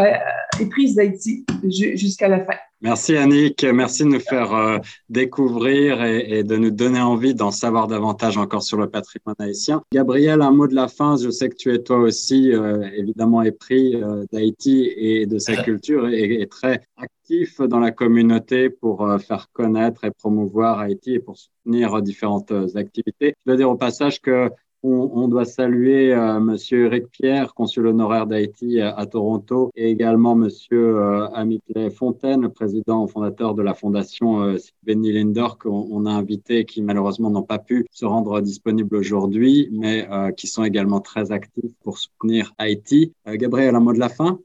[0.61, 2.55] éprise d'Haïti jusqu'à la fin.
[2.83, 4.79] Merci Annick, merci de nous faire euh,
[5.11, 9.83] découvrir et, et, de nous donner envie d'en savoir davantage encore sur le patrimoine haïtien.
[9.93, 11.17] Gabriel, un mot de la fin.
[11.17, 15.57] Je sais que tu es toi aussi euh, évidemment épris euh, d'Haïti et de sa
[15.63, 21.15] culture et, et très actif actif dans la communauté pour faire connaître et promouvoir Haïti
[21.15, 23.35] et pour soutenir différentes activités.
[23.47, 24.51] Je veux dire au passage que
[24.83, 30.99] on, doit saluer euh, Monsieur Eric Pierre, consul honoraire d'Haïti à, Toronto, et également Monsieur
[30.99, 37.31] euh, Fontaine, président fondateur de la fondation euh, Benny Lindor, qu'on a invité, qui malheureusement
[37.31, 41.99] n'ont pas pu se rendre disponibles aujourd'hui, mais euh, qui sont également très actifs pour
[41.99, 43.13] soutenir Haïti.
[43.27, 44.39] Gabriel, un mot de la fin?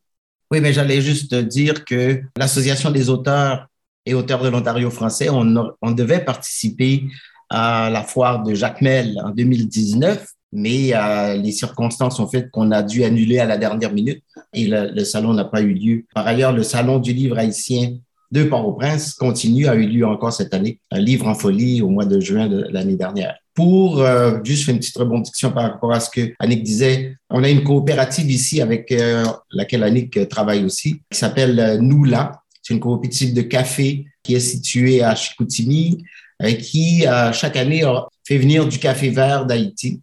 [0.52, 3.68] Oui, mais j'allais juste dire que l'Association des auteurs
[4.06, 7.06] et auteurs de l'Ontario français, on devait participer
[7.50, 12.82] à la foire de Jacmel en 2019, mais euh, les circonstances ont fait qu'on a
[12.82, 14.24] dû annuler à la dernière minute
[14.54, 16.06] et le, salon n'a pas eu lieu.
[16.14, 17.98] Par ailleurs, le salon du livre haïtien
[18.32, 22.06] de Port-au-Prince continue, a eu lieu encore cette année, un livre en folie au mois
[22.06, 23.36] de juin de l'année dernière.
[23.54, 27.44] Pour euh, juste faire une petite rebondition par rapport à ce que Annick disait, on
[27.44, 32.42] a une coopérative ici avec euh, laquelle Annick travaille aussi, qui s'appelle Noula.
[32.62, 37.84] C'est une coopérative de café qui est située à Chicoutimi, euh, qui, euh, chaque année,
[38.28, 40.02] fait venir du café vert d'Haïti.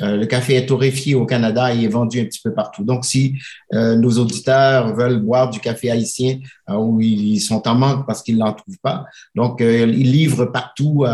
[0.00, 2.82] Euh, le café est torréfié au Canada et est vendu un petit peu partout.
[2.82, 3.38] Donc, si
[3.72, 8.52] nos auditeurs veulent boire du café haïtien où ils sont en manque parce qu'ils n'en
[8.52, 9.04] trouvent pas,
[9.34, 11.04] donc ils livrent partout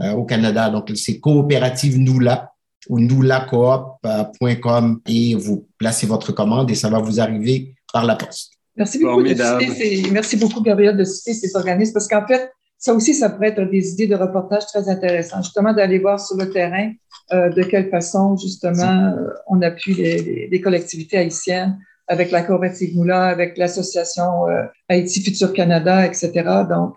[0.00, 0.70] au Canada.
[0.70, 2.52] Donc, c'est coopérative Noula
[2.88, 8.52] ou noulacoop.com et vous placez votre commande et ça va vous arriver par la poste.
[8.76, 12.50] Merci beaucoup, de citer merci beaucoup, Gabriel, de citer ces organismes parce qu'en fait,
[12.80, 16.38] ça aussi, ça pourrait être des idées de reportage très intéressantes, justement d'aller voir sur
[16.38, 16.90] le terrain
[17.30, 21.78] euh, de quelle façon, justement, euh, on appuie les, les, collectivités haïtiennes
[22.08, 26.32] avec la coopérative Moula, avec l'association euh, Haïti Futur Canada, etc.
[26.70, 26.94] Donc,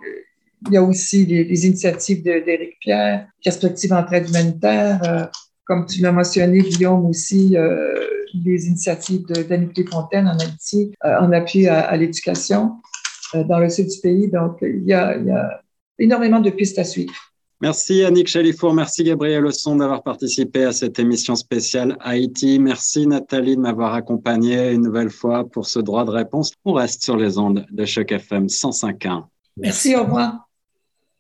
[0.68, 5.30] il y a aussi les, initiatives d'Éric Pierre, Perspective Entraide humanitaire,
[5.66, 7.58] comme tu l'as mentionné, Guillaume, aussi
[8.34, 12.78] les initiatives d'Annick Fontaine en Haïti, en appui à, à l'éducation
[13.34, 14.30] dans le sud du pays.
[14.30, 15.63] Donc, il y a, il y a
[16.00, 17.14] énormément de pistes à suivre.
[17.62, 22.60] Merci Annick Chalifour, merci Gabriel Osson d'avoir participé à cette émission spéciale Haïti.
[22.60, 26.52] Merci Nathalie de m'avoir accompagné une nouvelle fois pour ce droit de réponse.
[26.66, 29.24] On reste sur les ondes de Choc FM 105.1.
[29.56, 30.50] Merci, au revoir.